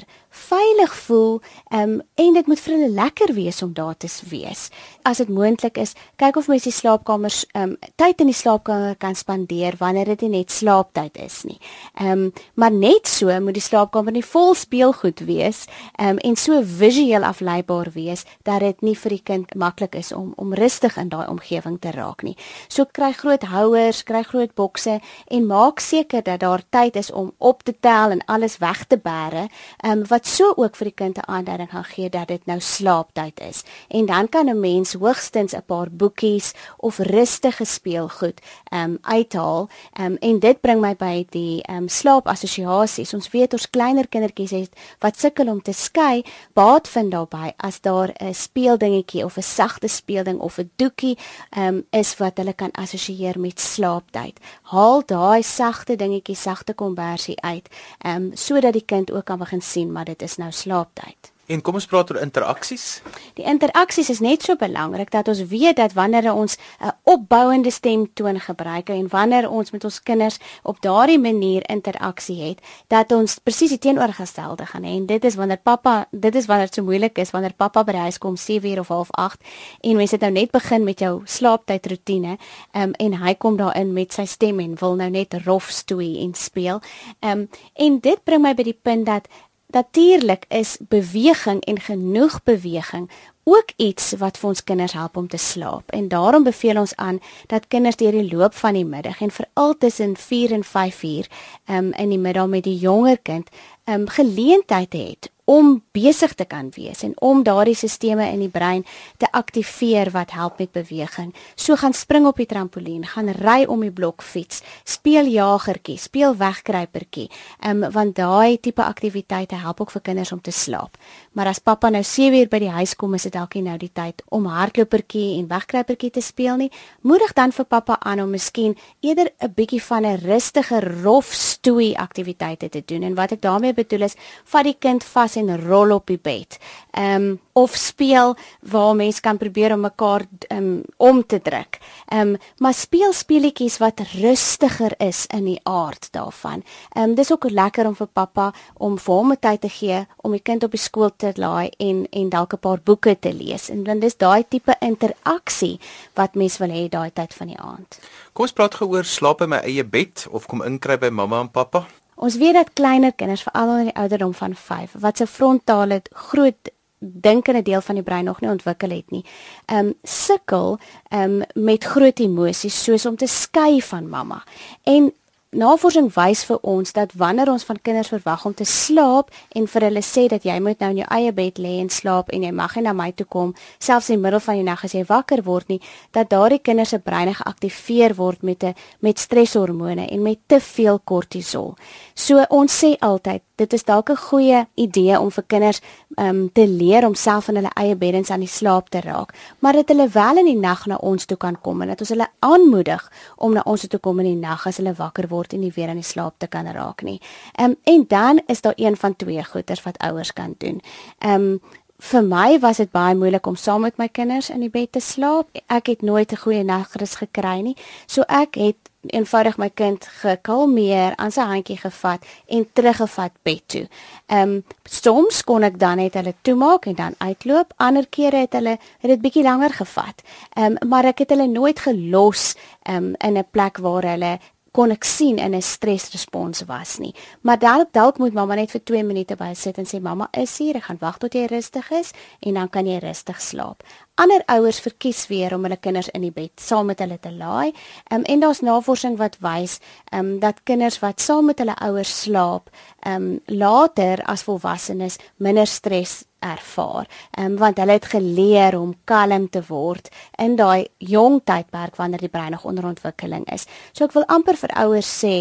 veilig 0.49 0.95
voel 1.07 1.41
um, 1.73 2.01
en 2.15 2.37
dit 2.37 2.47
moet 2.47 2.61
vir 2.61 2.75
hulle 2.75 2.91
lekker 2.95 3.35
wees 3.35 3.63
om 3.63 3.73
daar 3.75 3.97
te 3.97 4.09
wees. 4.31 4.69
As 5.03 5.21
dit 5.21 5.29
moontlik 5.29 5.79
is, 5.81 5.95
kyk 6.21 6.37
of 6.41 6.49
mens 6.49 6.67
die 6.67 6.75
slaapkamers 6.75 7.45
um, 7.59 7.75
tyd 8.01 8.21
in 8.23 8.31
die 8.31 8.37
slaapkamer 8.37 8.97
kan 9.01 9.17
spandeer 9.19 9.79
wanneer 9.81 10.13
dit 10.15 10.27
nie 10.27 10.41
net 10.41 10.55
slaaptyd 10.55 11.19
is 11.25 11.43
nie. 11.49 11.59
Ehm 12.01 12.27
um, 12.27 12.33
maar 12.55 12.73
net 12.73 13.09
so 13.09 13.33
moet 13.41 13.57
die 13.57 13.63
slaapkamer 13.63 14.13
nie 14.15 14.25
vol 14.25 14.55
speelgoed 14.55 15.25
wees 15.27 15.65
um, 16.01 16.19
en 16.19 16.37
so 16.37 16.61
visueel 16.65 17.25
afleibaar 17.25 17.91
wees 17.95 18.25
dat 18.47 18.61
dit 18.61 18.83
nie 18.83 18.97
vir 18.99 19.17
die 19.17 19.23
kind 19.23 19.55
maklik 19.55 19.95
is 19.99 20.13
om 20.13 20.33
om 20.41 20.55
rustig 20.55 20.97
in 21.01 21.11
daai 21.13 21.27
omgewing 21.31 21.79
te 21.81 21.93
raak 21.95 22.23
nie. 22.23 22.37
So 22.69 22.85
kry 22.85 23.13
groot 23.13 23.45
houers, 23.51 24.03
kry 24.05 24.23
groot 24.23 24.55
bokse 24.55 25.01
en 25.27 25.47
maak 25.47 25.81
seker 25.81 26.23
dat 26.23 26.41
daar 26.41 26.63
tyd 26.71 26.97
is 26.97 27.11
om 27.11 27.33
op 27.39 27.63
te 27.63 27.75
tel 27.81 28.15
en 28.15 28.25
alles 28.27 28.59
weg 28.59 28.85
te 28.87 28.97
bære, 28.97 29.49
ehm 29.83 29.99
um, 29.99 30.07
wat 30.09 30.27
so 30.35 30.53
ook 30.57 30.77
vir 30.77 30.89
die 30.91 30.95
kind 30.95 31.19
'n 31.19 31.31
aanduiding 31.31 31.71
gaan 31.71 31.85
gee 31.85 32.09
dat 32.11 32.29
dit 32.29 32.47
nou 32.47 32.61
slaaptyd 32.61 33.41
is. 33.41 33.63
En 33.89 34.07
dan 34.07 34.29
kan 34.29 34.49
'n 34.49 34.61
mens 34.61 34.93
hoogstens 34.93 35.53
'n 35.55 35.63
paar 35.67 35.91
boekies 35.91 36.53
of 36.77 36.99
rustige 36.99 37.65
speelgoed 37.65 38.41
ehm 38.71 38.91
um, 38.91 38.99
uithaal. 39.01 39.69
Ehm 39.93 40.07
um, 40.07 40.17
en 40.17 40.39
dit 40.39 40.61
bring 40.61 40.81
my 40.81 40.95
by 40.97 41.27
die 41.31 41.63
ehm 41.63 41.77
um, 41.77 41.89
slaapassosiasies. 41.89 43.15
Ons 43.15 43.31
weet 43.31 43.53
ons 43.53 43.71
kleiner 43.71 44.09
kindertjies 44.09 44.51
het 44.51 44.71
wat 44.99 45.19
sukkel 45.19 45.49
om 45.49 45.63
te 45.63 45.73
skei, 45.73 46.25
baat 46.53 46.89
vind 46.89 47.11
daarbey 47.11 47.53
as 47.57 47.81
daar 47.81 48.13
'n 48.21 48.35
speeldingetjie 48.35 49.25
of 49.25 49.37
'n 49.37 49.43
sagte 49.43 49.89
speelding 49.89 50.39
of 50.41 50.59
'n 50.59 50.71
doekie 50.77 51.19
ehm 51.51 51.67
um, 51.67 51.87
is 51.91 52.17
wat 52.17 52.37
hulle 52.37 52.53
kan 52.53 52.71
assosieer 52.73 53.41
met 53.41 53.61
slaaptyd. 53.61 54.41
Haal 54.63 55.03
daai 55.07 55.43
sagte 55.43 55.97
dingetjie, 55.97 56.37
sagte 56.37 56.75
konversie 56.75 57.41
uit, 57.41 57.69
ehm 57.99 58.17
um, 58.17 58.31
sodat 58.35 58.73
die 58.73 58.85
kind 58.85 59.13
ook 59.13 59.25
kan 59.25 59.39
begin 59.39 59.63
sien 59.63 59.93
maar 59.93 60.05
dit 60.05 60.23
is 60.25 60.41
nou 60.41 60.51
slaaptyd. 60.53 61.35
En 61.47 61.61
kom 61.61 61.77
ons 61.77 61.87
praat 61.87 62.09
oor 62.09 62.21
interaksies. 62.25 63.03
Die 63.37 63.45
interaksies 63.45 64.09
is 64.15 64.23
net 64.25 64.45
so 64.47 64.57
belangrik 64.57 65.11
dat 65.13 65.29
ons 65.29 65.43
weet 65.51 65.77
dat 65.77 65.93
wanneer 65.93 66.33
ons 66.33 66.57
'n 66.81 66.93
opbouende 67.03 67.71
stemtoon 67.71 68.41
gebruik 68.41 68.89
en 68.89 69.09
wanneer 69.09 69.51
ons 69.51 69.71
met 69.71 69.85
ons 69.85 70.03
kinders 70.03 70.39
op 70.63 70.81
daardie 70.81 71.19
manier 71.19 71.69
interaksie 71.69 72.43
het, 72.43 72.61
dat 72.87 73.13
ons 73.13 73.39
presies 73.39 73.69
die 73.69 73.79
teenoorgestelde 73.79 74.67
gaan 74.67 74.83
hê. 74.83 74.97
En 74.97 75.07
dit 75.07 75.25
is 75.25 75.35
wanneer 75.35 75.61
pappa, 75.63 76.09
dit 76.11 76.35
is 76.35 76.47
wanneer 76.47 76.67
dit 76.67 76.75
so 76.75 76.83
moeilik 76.83 77.19
is 77.19 77.31
wanneer 77.31 77.53
pappa 77.57 77.85
by 77.85 77.93
die 77.93 78.01
huis 78.01 78.19
kom 78.19 78.37
7:00 78.37 78.79
of 78.79 78.89
half 78.89 79.11
8 79.11 79.45
en 79.81 79.97
mens 79.97 80.11
het 80.11 80.21
nou 80.21 80.33
net 80.33 80.51
begin 80.51 80.85
met 80.85 80.99
jou 80.99 81.23
slaaptydroetine, 81.25 82.39
um, 82.73 82.93
en 82.93 83.13
hy 83.15 83.35
kom 83.35 83.57
daarin 83.57 83.93
met 83.93 84.13
sy 84.13 84.25
stem 84.25 84.61
en 84.61 84.75
wil 84.79 84.95
nou 84.95 85.11
net 85.11 85.35
rof 85.45 85.69
stoei 85.71 86.23
en 86.23 86.35
speel. 86.35 86.81
Um, 87.21 87.49
en 87.75 88.01
dit 88.01 88.25
bring 88.25 88.43
my 88.43 88.55
by 88.55 88.63
die 88.63 88.79
punt 88.83 89.07
dat 89.07 89.29
Natuurlik 89.75 90.45
is 90.49 90.77
beweging 90.81 91.65
en 91.65 91.81
genoeg 91.81 92.43
beweging 92.43 93.11
ook 93.43 93.73
iets 93.77 94.13
wat 94.19 94.39
vir 94.39 94.49
ons 94.49 94.65
kinders 94.65 94.93
help 94.93 95.17
om 95.17 95.29
te 95.29 95.37
slaap. 95.37 95.91
En 95.91 96.09
daarom 96.09 96.43
beveel 96.43 96.79
ons 96.79 96.97
aan 96.97 97.19
dat 97.47 97.67
kinders 97.69 97.97
deur 97.97 98.13
die 98.15 98.37
loop 98.37 98.55
van 98.55 98.79
die 98.79 98.85
middag 98.85 99.21
en 99.21 99.31
veral 99.31 99.75
tussen 99.79 100.17
4 100.17 100.53
en 100.53 100.65
5 100.65 101.03
uur 101.03 101.27
um, 101.71 101.93
in 101.93 102.09
die 102.09 102.19
middag 102.19 102.47
met 102.47 102.65
die 102.65 102.79
jonger 102.79 103.19
kind 103.19 103.49
um, 103.85 104.09
geleentheid 104.09 104.93
het 104.93 105.34
om 105.45 105.83
besig 105.93 106.33
te 106.35 106.45
kan 106.49 106.71
wees 106.75 107.03
en 107.05 107.13
om 107.21 107.43
daardie 107.45 107.77
sisteme 107.77 108.27
in 108.33 108.41
die 108.41 108.51
brein 108.53 108.85
te 109.21 109.29
aktiveer 109.33 110.11
wat 110.15 110.33
help 110.33 110.59
met 110.59 110.73
beweging. 110.73 111.35
So 111.55 111.77
gaan 111.77 111.93
spring 111.93 112.27
op 112.27 112.41
die 112.41 112.49
trampolien, 112.49 113.05
gaan 113.05 113.29
ry 113.29 113.65
om 113.69 113.85
die 113.85 113.93
blokfiets, 113.93 114.63
speel 114.85 115.29
jagertjie, 115.29 115.99
speel 116.01 116.37
wegkruipertjie. 116.41 117.29
Ehm 117.61 117.85
um, 117.85 117.93
want 117.95 118.17
daai 118.17 118.59
tipe 118.61 118.83
aktiwiteite 118.83 119.57
help 119.61 119.81
ook 119.81 119.91
vir 119.91 120.03
kinders 120.03 120.33
om 120.33 120.41
te 120.41 120.51
slaap. 120.51 120.97
Maar 121.33 121.53
as 121.53 121.59
pappa 121.59 121.91
nou 121.91 122.03
7 122.03 122.41
uur 122.41 122.49
by 122.49 122.59
die 122.59 122.73
huis 122.73 122.97
kom, 122.97 123.15
is 123.15 123.29
dit 123.29 123.33
dalk 123.33 123.55
nie 123.55 123.63
nou 123.69 123.77
die 123.79 123.93
tyd 123.93 124.23
om 124.29 124.47
hardlopertjie 124.47 125.39
en 125.39 125.49
wegkruipertjie 125.49 126.11
te 126.11 126.23
speel 126.23 126.57
nie. 126.57 126.71
Moedig 127.03 127.33
dan 127.33 127.53
vir 127.53 127.65
pappa 127.65 127.99
aan 128.01 128.21
om 128.21 128.31
miskien 128.31 128.77
eerder 129.01 129.31
'n 129.41 129.53
bietjie 129.55 129.83
van 129.83 130.07
'n 130.07 130.19
rustige 130.25 130.81
rof 131.03 131.33
stoei 131.33 131.95
aktiwiteite 131.95 132.69
te 132.69 132.83
doen. 132.85 133.03
En 133.03 133.15
wat 133.15 133.33
ek 133.33 133.43
daarmee 133.43 133.75
bedoel 133.75 134.03
is, 134.03 134.17
vat 134.45 134.65
die 134.65 134.77
kind 134.79 135.05
vas 135.05 135.34
en 135.37 135.67
rol 135.67 135.95
op 135.95 136.07
die 136.07 136.19
bed. 136.19 136.59
Ehm 136.91 137.15
um, 137.15 137.41
of 137.55 137.75
speel 137.79 138.37
waar 138.61 138.97
mense 138.97 139.21
kan 139.21 139.37
probeer 139.39 139.73
om 139.73 139.81
mekaar 139.81 140.25
um, 140.49 140.83
om 140.97 141.27
te 141.27 141.43
druk. 141.43 141.79
Ehm 142.09 142.29
um, 142.29 142.37
maar 142.59 142.75
speel 142.75 143.13
speletjies 143.13 143.79
wat 143.79 144.01
rustiger 144.21 144.95
is 144.99 145.27
in 145.27 145.45
die 145.45 145.61
aard 145.63 146.09
daarvan. 146.11 146.63
Ehm 146.93 147.11
um, 147.11 147.15
dis 147.15 147.33
ook 147.33 147.51
lekker 147.51 147.87
om 147.87 147.95
vir 147.95 148.07
pappa 148.07 148.53
om 148.75 148.99
vir 148.99 149.15
hom 149.15 149.37
tyd 149.41 149.61
te 149.61 149.69
gee 149.69 150.07
om 150.17 150.33
die 150.33 150.43
kind 150.43 150.65
op 150.65 150.71
die 150.71 150.81
skool 150.81 151.11
te 151.17 151.33
laai 151.35 151.71
en 151.79 152.07
en 152.11 152.29
dalk 152.29 152.53
'n 152.53 152.59
paar 152.59 152.81
boeke 152.85 153.19
te 153.19 153.33
lees. 153.33 153.71
En 153.71 153.85
dan 153.85 153.99
dis 153.99 154.17
daai 154.17 154.45
tipe 154.49 154.77
interaksie 154.81 155.81
wat 156.15 156.35
mens 156.35 156.59
wil 156.59 156.69
hê 156.69 156.89
daai 156.89 157.11
tyd 157.13 157.35
van 157.35 157.47
die 157.47 157.59
aand. 157.59 157.99
Kom 158.33 158.43
ons 158.43 158.53
praat 158.53 158.75
gou 158.75 158.89
oor 158.89 159.05
slaap 159.05 159.41
in 159.41 159.49
my 159.49 159.61
eie 159.63 159.85
bed 159.85 160.27
of 160.31 160.47
kom 160.47 160.63
inkry 160.63 160.99
by 160.99 161.09
mamma 161.09 161.41
en 161.41 161.51
pappa. 161.51 161.87
Ons 162.25 162.37
weet 162.41 162.55
dat 162.57 162.73
kleiner 162.73 163.13
kinders 163.13 163.43
veral 163.45 163.69
onder 163.69 163.85
die 163.85 163.97
ouderdom 164.01 164.35
van 164.35 164.55
5 164.57 164.95
wat 164.99 165.17
se 165.17 165.27
frontale 165.27 166.03
groot 166.11 166.71
dinkende 166.99 167.63
deel 167.63 167.81
van 167.81 167.95
die 167.95 168.05
brein 168.05 168.25
nog 168.25 168.41
nie 168.41 168.51
ontwikkel 168.51 168.91
het 168.91 169.11
nie. 169.11 169.25
Ehm 169.67 169.87
um, 169.87 169.95
sukkel 170.03 170.79
ehm 171.09 171.43
um, 171.43 171.65
met 171.65 171.85
groot 171.85 172.19
emosies 172.19 172.83
soos 172.85 173.07
om 173.07 173.17
te 173.17 173.27
skei 173.27 173.83
van 173.83 174.09
mamma. 174.09 174.43
En 174.83 175.13
Navorsing 175.55 176.09
wys 176.17 176.41
vir 176.49 176.59
ons 176.67 176.91
dat 176.97 177.13
wanneer 177.15 177.47
ons 177.53 177.63
van 177.69 177.79
kinders 177.79 178.09
verwag 178.11 178.43
om 178.49 178.55
te 178.59 178.65
slaap 178.67 179.29
en 179.55 179.69
vir 179.71 179.85
hulle 179.87 180.01
sê 180.03 180.25
dat 180.33 180.43
jy 180.43 180.57
moet 180.59 180.81
nou 180.83 180.89
in 180.91 180.99
jou 181.05 181.07
eie 181.15 181.31
bed 181.37 181.61
lê 181.63 181.77
en 181.79 181.91
slaap 181.95 182.33
en 182.35 182.43
jy 182.43 182.51
mag 182.51 182.75
nie 182.75 182.83
na 182.83 182.95
my 182.99 183.13
toe 183.15 183.27
kom 183.31 183.53
selfs 183.79 184.11
in 184.11 184.19
die 184.19 184.25
middel 184.25 184.43
van 184.43 184.59
die 184.59 184.67
nag 184.67 184.83
as 184.83 184.97
jy 184.99 185.05
wakker 185.07 185.45
word 185.47 185.71
nie, 185.71 185.79
dat 186.11 186.33
daardie 186.33 186.59
kinders 186.59 186.91
se 186.91 186.99
breine 186.99 187.37
geaktiveer 187.39 188.17
word 188.19 188.43
met 188.43 188.65
'n 188.65 188.75
met 189.01 189.19
streshormone 189.19 190.09
en 190.11 190.23
met 190.23 190.41
te 190.49 190.59
veel 190.61 190.99
kortisol. 190.99 191.77
So 192.15 192.45
ons 192.51 192.85
sê 192.85 192.97
altyd 192.99 193.43
dit 193.57 193.73
is 193.73 193.85
dalk 193.85 194.11
'n 194.11 194.17
goeie 194.17 194.67
idee 194.75 195.21
om 195.21 195.31
vir 195.31 195.45
kinders 195.47 195.81
um, 196.17 196.53
te 196.53 196.67
leer 196.69 197.07
om 197.07 197.15
self 197.15 197.49
in 197.49 197.57
hulle 197.61 197.73
eie 197.81 197.97
beddens 197.97 198.31
aan 198.31 198.41
die 198.45 198.51
slaap 198.51 198.89
te 198.91 199.01
raak, 199.01 199.35
maar 199.59 199.73
dat 199.73 199.89
hulle 199.89 200.09
wel 200.09 200.41
in 200.43 200.51
die 200.51 200.59
nag 200.59 200.87
na 200.87 200.97
ons 200.97 201.27
toe 201.27 201.37
kan 201.37 201.61
kom 201.61 201.83
en 201.83 201.89
dat 201.89 202.01
ons 202.01 202.13
hulle 202.15 202.29
aanmoedig 202.39 203.05
om 203.37 203.53
na 203.53 203.63
ons 203.65 203.87
toe 203.89 204.01
kom 204.01 204.21
in 204.21 204.31
die 204.33 204.41
nag 204.41 204.67
as 204.67 204.81
hulle 204.83 204.95
wakker 204.99 205.29
word 205.29 205.53
en 205.53 205.61
nie 205.61 205.73
weer 205.77 205.89
aan 205.89 206.03
die 206.03 206.07
slaap 206.07 206.39
te 206.39 206.47
kan 206.47 206.67
raak 206.67 207.03
nie. 207.03 207.21
Ehm 207.59 207.71
um, 207.71 207.77
en 207.85 208.05
dan 208.09 208.41
is 208.47 208.61
daar 208.61 208.77
een 208.77 208.97
van 208.97 209.17
twee 209.17 209.45
goeters 209.45 209.83
wat 209.83 209.99
ouers 209.99 210.33
kan 210.33 210.55
doen. 210.59 210.81
Ehm 211.19 211.51
um, 211.55 211.61
vir 212.05 212.23
my 212.23 212.59
was 212.61 212.81
dit 212.83 212.91
baie 212.93 213.15
moeilik 213.15 213.47
om 213.47 213.57
saam 213.57 213.85
met 213.87 213.99
my 213.99 214.09
kinders 214.09 214.51
in 214.51 214.61
die 214.61 214.71
bed 214.71 214.93
te 214.93 215.01
slaap. 215.01 215.49
Ek 215.69 215.87
het 215.87 216.03
nooit 216.03 216.33
'n 216.33 216.37
goeie 216.37 216.65
nagrus 216.65 217.15
gekry 217.15 217.61
nie. 217.61 217.77
So 218.07 218.23
ek 218.29 218.55
het 218.55 218.77
eenvoudig 219.07 219.57
my 219.57 219.71
kind 219.75 220.07
gekalmeer, 220.21 221.15
aan 221.17 221.33
sy 221.35 221.45
handjie 221.49 221.77
gevat 221.77 222.25
en 222.47 222.67
teruggevat 222.73 223.33
bed 223.43 223.63
toe. 223.67 223.87
Ehm 224.27 224.57
um, 224.57 224.63
soms 224.85 225.43
kon 225.45 225.65
ek 225.65 225.79
dan 225.79 225.97
net 225.97 226.15
hulle 226.15 226.35
toemaak 226.43 226.87
en 226.87 226.95
dan 226.95 227.15
uitloop. 227.19 227.73
Ander 227.77 228.07
kere 228.07 228.45
het 228.45 228.53
hulle 228.53 228.79
het 228.79 229.11
dit 229.11 229.21
bietjie 229.21 229.45
langer 229.45 229.73
gevat. 229.73 230.23
Ehm 230.57 230.77
um, 230.81 230.89
maar 230.89 231.05
ek 231.05 231.25
het 231.25 231.31
hulle 231.31 231.47
nooit 231.47 231.79
gelos 231.79 232.55
ehm 232.83 232.97
um, 232.97 233.15
in 233.19 233.39
'n 233.39 233.47
plek 233.51 233.79
waar 233.79 234.05
hulle 234.05 234.39
kon 234.75 234.91
ek 234.91 235.05
sien 235.07 235.39
in 235.39 235.55
'n 235.55 235.63
stresrespons 235.63 236.65
was 236.67 236.99
nie. 236.99 237.15
Maar 237.43 237.59
dalk 237.59 237.93
dalk 237.93 238.19
moet 238.19 238.35
mamma 238.35 238.55
net 238.55 238.71
vir 238.71 238.81
2 238.85 239.05
minute 239.05 239.37
by 239.37 239.55
sit 239.55 239.79
en 239.79 239.87
sê 239.87 240.01
mamma 240.01 240.29
is 240.33 240.59
hier, 240.59 240.77
ek 240.77 240.83
gaan 240.83 240.99
wag 241.01 241.19
tot 241.19 241.35
jy 241.35 241.47
rustig 241.47 241.91
is 241.91 242.13
en 242.41 242.55
dan 242.55 242.69
kan 242.69 242.87
jy 242.87 242.99
rustig 242.99 243.41
slaap. 243.41 243.83
Ander 244.17 244.43
ouers 244.47 244.81
verkies 244.81 245.27
weer 245.27 245.55
om 245.55 245.63
hulle 245.63 245.77
kinders 245.77 246.09
in 246.09 246.23
die 246.23 246.31
bed 246.31 246.53
saam 246.57 246.87
met 246.87 246.99
hulle 246.99 247.19
te 247.19 247.31
laai. 247.31 247.73
Um, 248.13 248.23
en 248.23 248.41
daar's 248.41 248.61
navorsing 248.61 249.17
wat 249.17 249.37
wys 249.41 249.79
um, 250.13 250.39
dat 250.41 250.63
kinders 250.65 250.99
wat 250.99 251.21
saam 251.21 251.47
met 251.47 251.59
hulle 251.59 251.75
ouers 251.75 252.21
slaap, 252.23 252.71
um, 253.07 253.41
later 253.47 254.23
as 254.27 254.43
volwassenes 254.43 255.19
minder 255.37 255.67
stres 255.67 256.25
ervaar. 256.45 257.09
Ehm 257.37 257.53
um, 257.53 257.57
want 257.59 257.79
hulle 257.81 257.97
het 257.97 258.09
geleer 258.13 258.77
om 258.79 258.95
kalm 259.09 259.49
te 259.51 259.63
word 259.69 260.11
in 260.39 260.57
daai 260.57 260.87
jong 260.99 261.41
tydperk 261.45 261.97
wanneer 261.97 262.21
die 262.21 262.33
brein 262.33 262.51
nog 262.51 262.65
onder 262.65 262.87
ontwikkeling 262.87 263.47
is. 263.53 263.67
So 263.93 264.05
ek 264.05 264.17
wil 264.17 264.27
amper 264.29 264.59
vir 264.61 264.75
ouers 264.85 265.11
sê, 265.25 265.35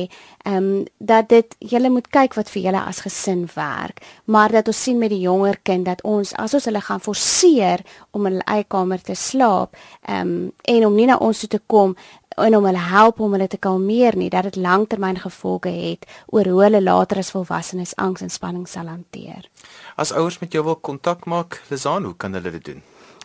ehm 0.45 0.57
um, 0.57 0.85
dat 0.97 1.29
dit 1.29 1.55
julle 1.59 1.89
moet 1.89 2.07
kyk 2.07 2.37
wat 2.39 2.49
vir 2.49 2.63
julle 2.69 2.83
as 2.83 3.03
gesin 3.05 3.45
werk, 3.55 4.01
maar 4.25 4.51
dat 4.51 4.67
ons 4.67 4.83
sien 4.83 4.97
met 4.97 5.11
die 5.11 5.23
jonger 5.23 5.59
kind 5.63 5.85
dat 5.85 6.03
ons 6.03 6.33
as 6.39 6.53
ons 6.53 6.65
hulle 6.69 6.81
gaan 6.81 7.03
forceer 7.03 7.83
om 8.11 8.25
in 8.25 8.37
hulle 8.37 8.49
eie 8.55 8.67
kamer 8.67 9.01
te 9.01 9.15
slaap, 9.15 9.75
ehm 10.07 10.21
um, 10.21 10.51
en 10.63 10.85
om 10.85 10.95
nie 10.95 11.07
na 11.07 11.17
ons 11.17 11.39
toe 11.39 11.49
te 11.49 11.61
kom 11.67 11.95
en 12.37 12.55
om 12.57 12.65
hulle 12.65 12.85
help 12.89 13.19
om 13.19 13.35
hulle 13.35 13.47
te 13.47 13.57
kalmeer 13.57 14.17
nie 14.17 14.29
dat 14.29 14.43
dit 14.49 14.55
langtermyngevolge 14.55 15.69
het 15.69 16.07
oor 16.25 16.49
hoe 16.49 16.63
hulle 16.63 16.81
later 16.81 17.17
as 17.17 17.31
volwassenes 17.31 17.95
angs 17.95 18.21
en 18.21 18.29
spanning 18.29 18.67
sal 18.67 18.87
hanteer. 18.87 19.49
As 19.95 20.11
ouers 20.11 20.39
met 20.39 20.53
jou 20.53 20.63
wil 20.65 20.75
kontak 20.75 21.25
maak, 21.25 21.61
Lizaan, 21.69 22.03
hoe 22.03 22.15
kan 22.17 22.33
hulle 22.33 22.51
dit 22.51 22.65
doen? 22.65 22.83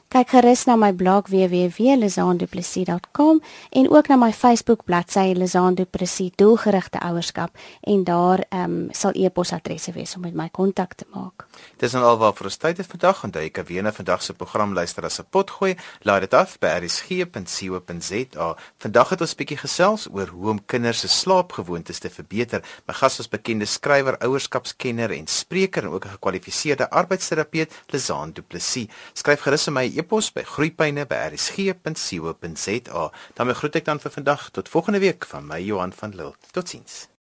Kyk 0.08 0.30
gerus 0.32 0.62
na 0.64 0.72
my 0.80 0.88
blog 0.96 1.28
www.lizaanduplessis.com 1.28 3.42
en 3.70 3.90
ook 3.92 4.08
na 4.08 4.16
my 4.16 4.32
Facebook 4.32 4.84
bladsy 4.84 5.32
Lizaan 5.36 5.74
Duplessis 5.74 6.30
doelgerigte 6.34 6.98
ouerskap 7.04 7.50
en 7.80 8.04
daar 8.04 8.44
ehm 8.48 8.64
um, 8.64 8.88
sal 8.90 9.10
e-posadresse 9.12 9.92
wees 9.92 10.16
om 10.16 10.20
met 10.24 10.34
my 10.34 10.48
kontak 10.48 10.94
te 10.94 11.04
maak. 11.12 11.46
Dis 11.76 11.92
nou 11.92 12.04
alwaar 12.04 12.32
vir 12.38 12.44
ons 12.48 12.56
tyd 12.56 12.76
het 12.80 12.86
vandag 12.88 13.24
en 13.24 13.30
jy 13.36 13.50
kan 13.50 13.64
weer 13.68 13.82
na 13.82 13.92
vandag 13.92 14.22
se 14.22 14.32
program 14.32 14.72
luister 14.72 15.04
as 15.04 15.20
'n 15.20 15.26
pot 15.30 15.50
gooi. 15.50 15.76
Laai 16.02 16.20
dit 16.20 16.34
af 16.34 16.58
by 16.58 16.66
rsg.co.za. 16.66 18.56
Vandag 18.78 19.08
het 19.08 19.20
ons 19.20 19.34
bietjie 19.34 19.58
gesels 19.58 20.08
oor 20.12 20.26
hoe 20.26 20.50
om 20.50 20.64
kinders 20.64 21.00
se 21.00 21.08
slaapgewoontes 21.08 21.98
te 21.98 22.10
verbeter. 22.10 22.62
My 22.86 22.94
gas 22.94 23.16
was 23.16 23.28
bekende 23.28 23.64
skrywer, 23.64 24.18
ouerskapskenner 24.18 25.10
en 25.10 25.26
spreker 25.26 25.84
en 25.84 25.90
ook 25.90 26.04
'n 26.04 26.08
gekwalifiseerde 26.08 26.90
arbeidsterapeut, 26.90 27.72
Lizaan 27.86 28.32
Duplessis. 28.32 28.86
Skryf 29.12 29.40
gerus 29.40 29.68
aan 29.68 29.74
my 29.74 29.97
e-pos 29.98 30.32
by 30.32 30.42
groeipyne@rsg.co.za. 30.54 33.10
daarmee 33.34 33.54
groet 33.54 33.76
ek 33.76 33.84
dan 33.84 34.00
vir 34.00 34.10
vandag 34.10 34.50
tot 34.50 34.68
volgende 34.68 34.98
week 34.98 35.26
van 35.26 35.46
my 35.46 35.60
Johan 35.60 35.92
van 35.92 36.14
Lille. 36.14 36.34
Totsiens. 36.50 37.08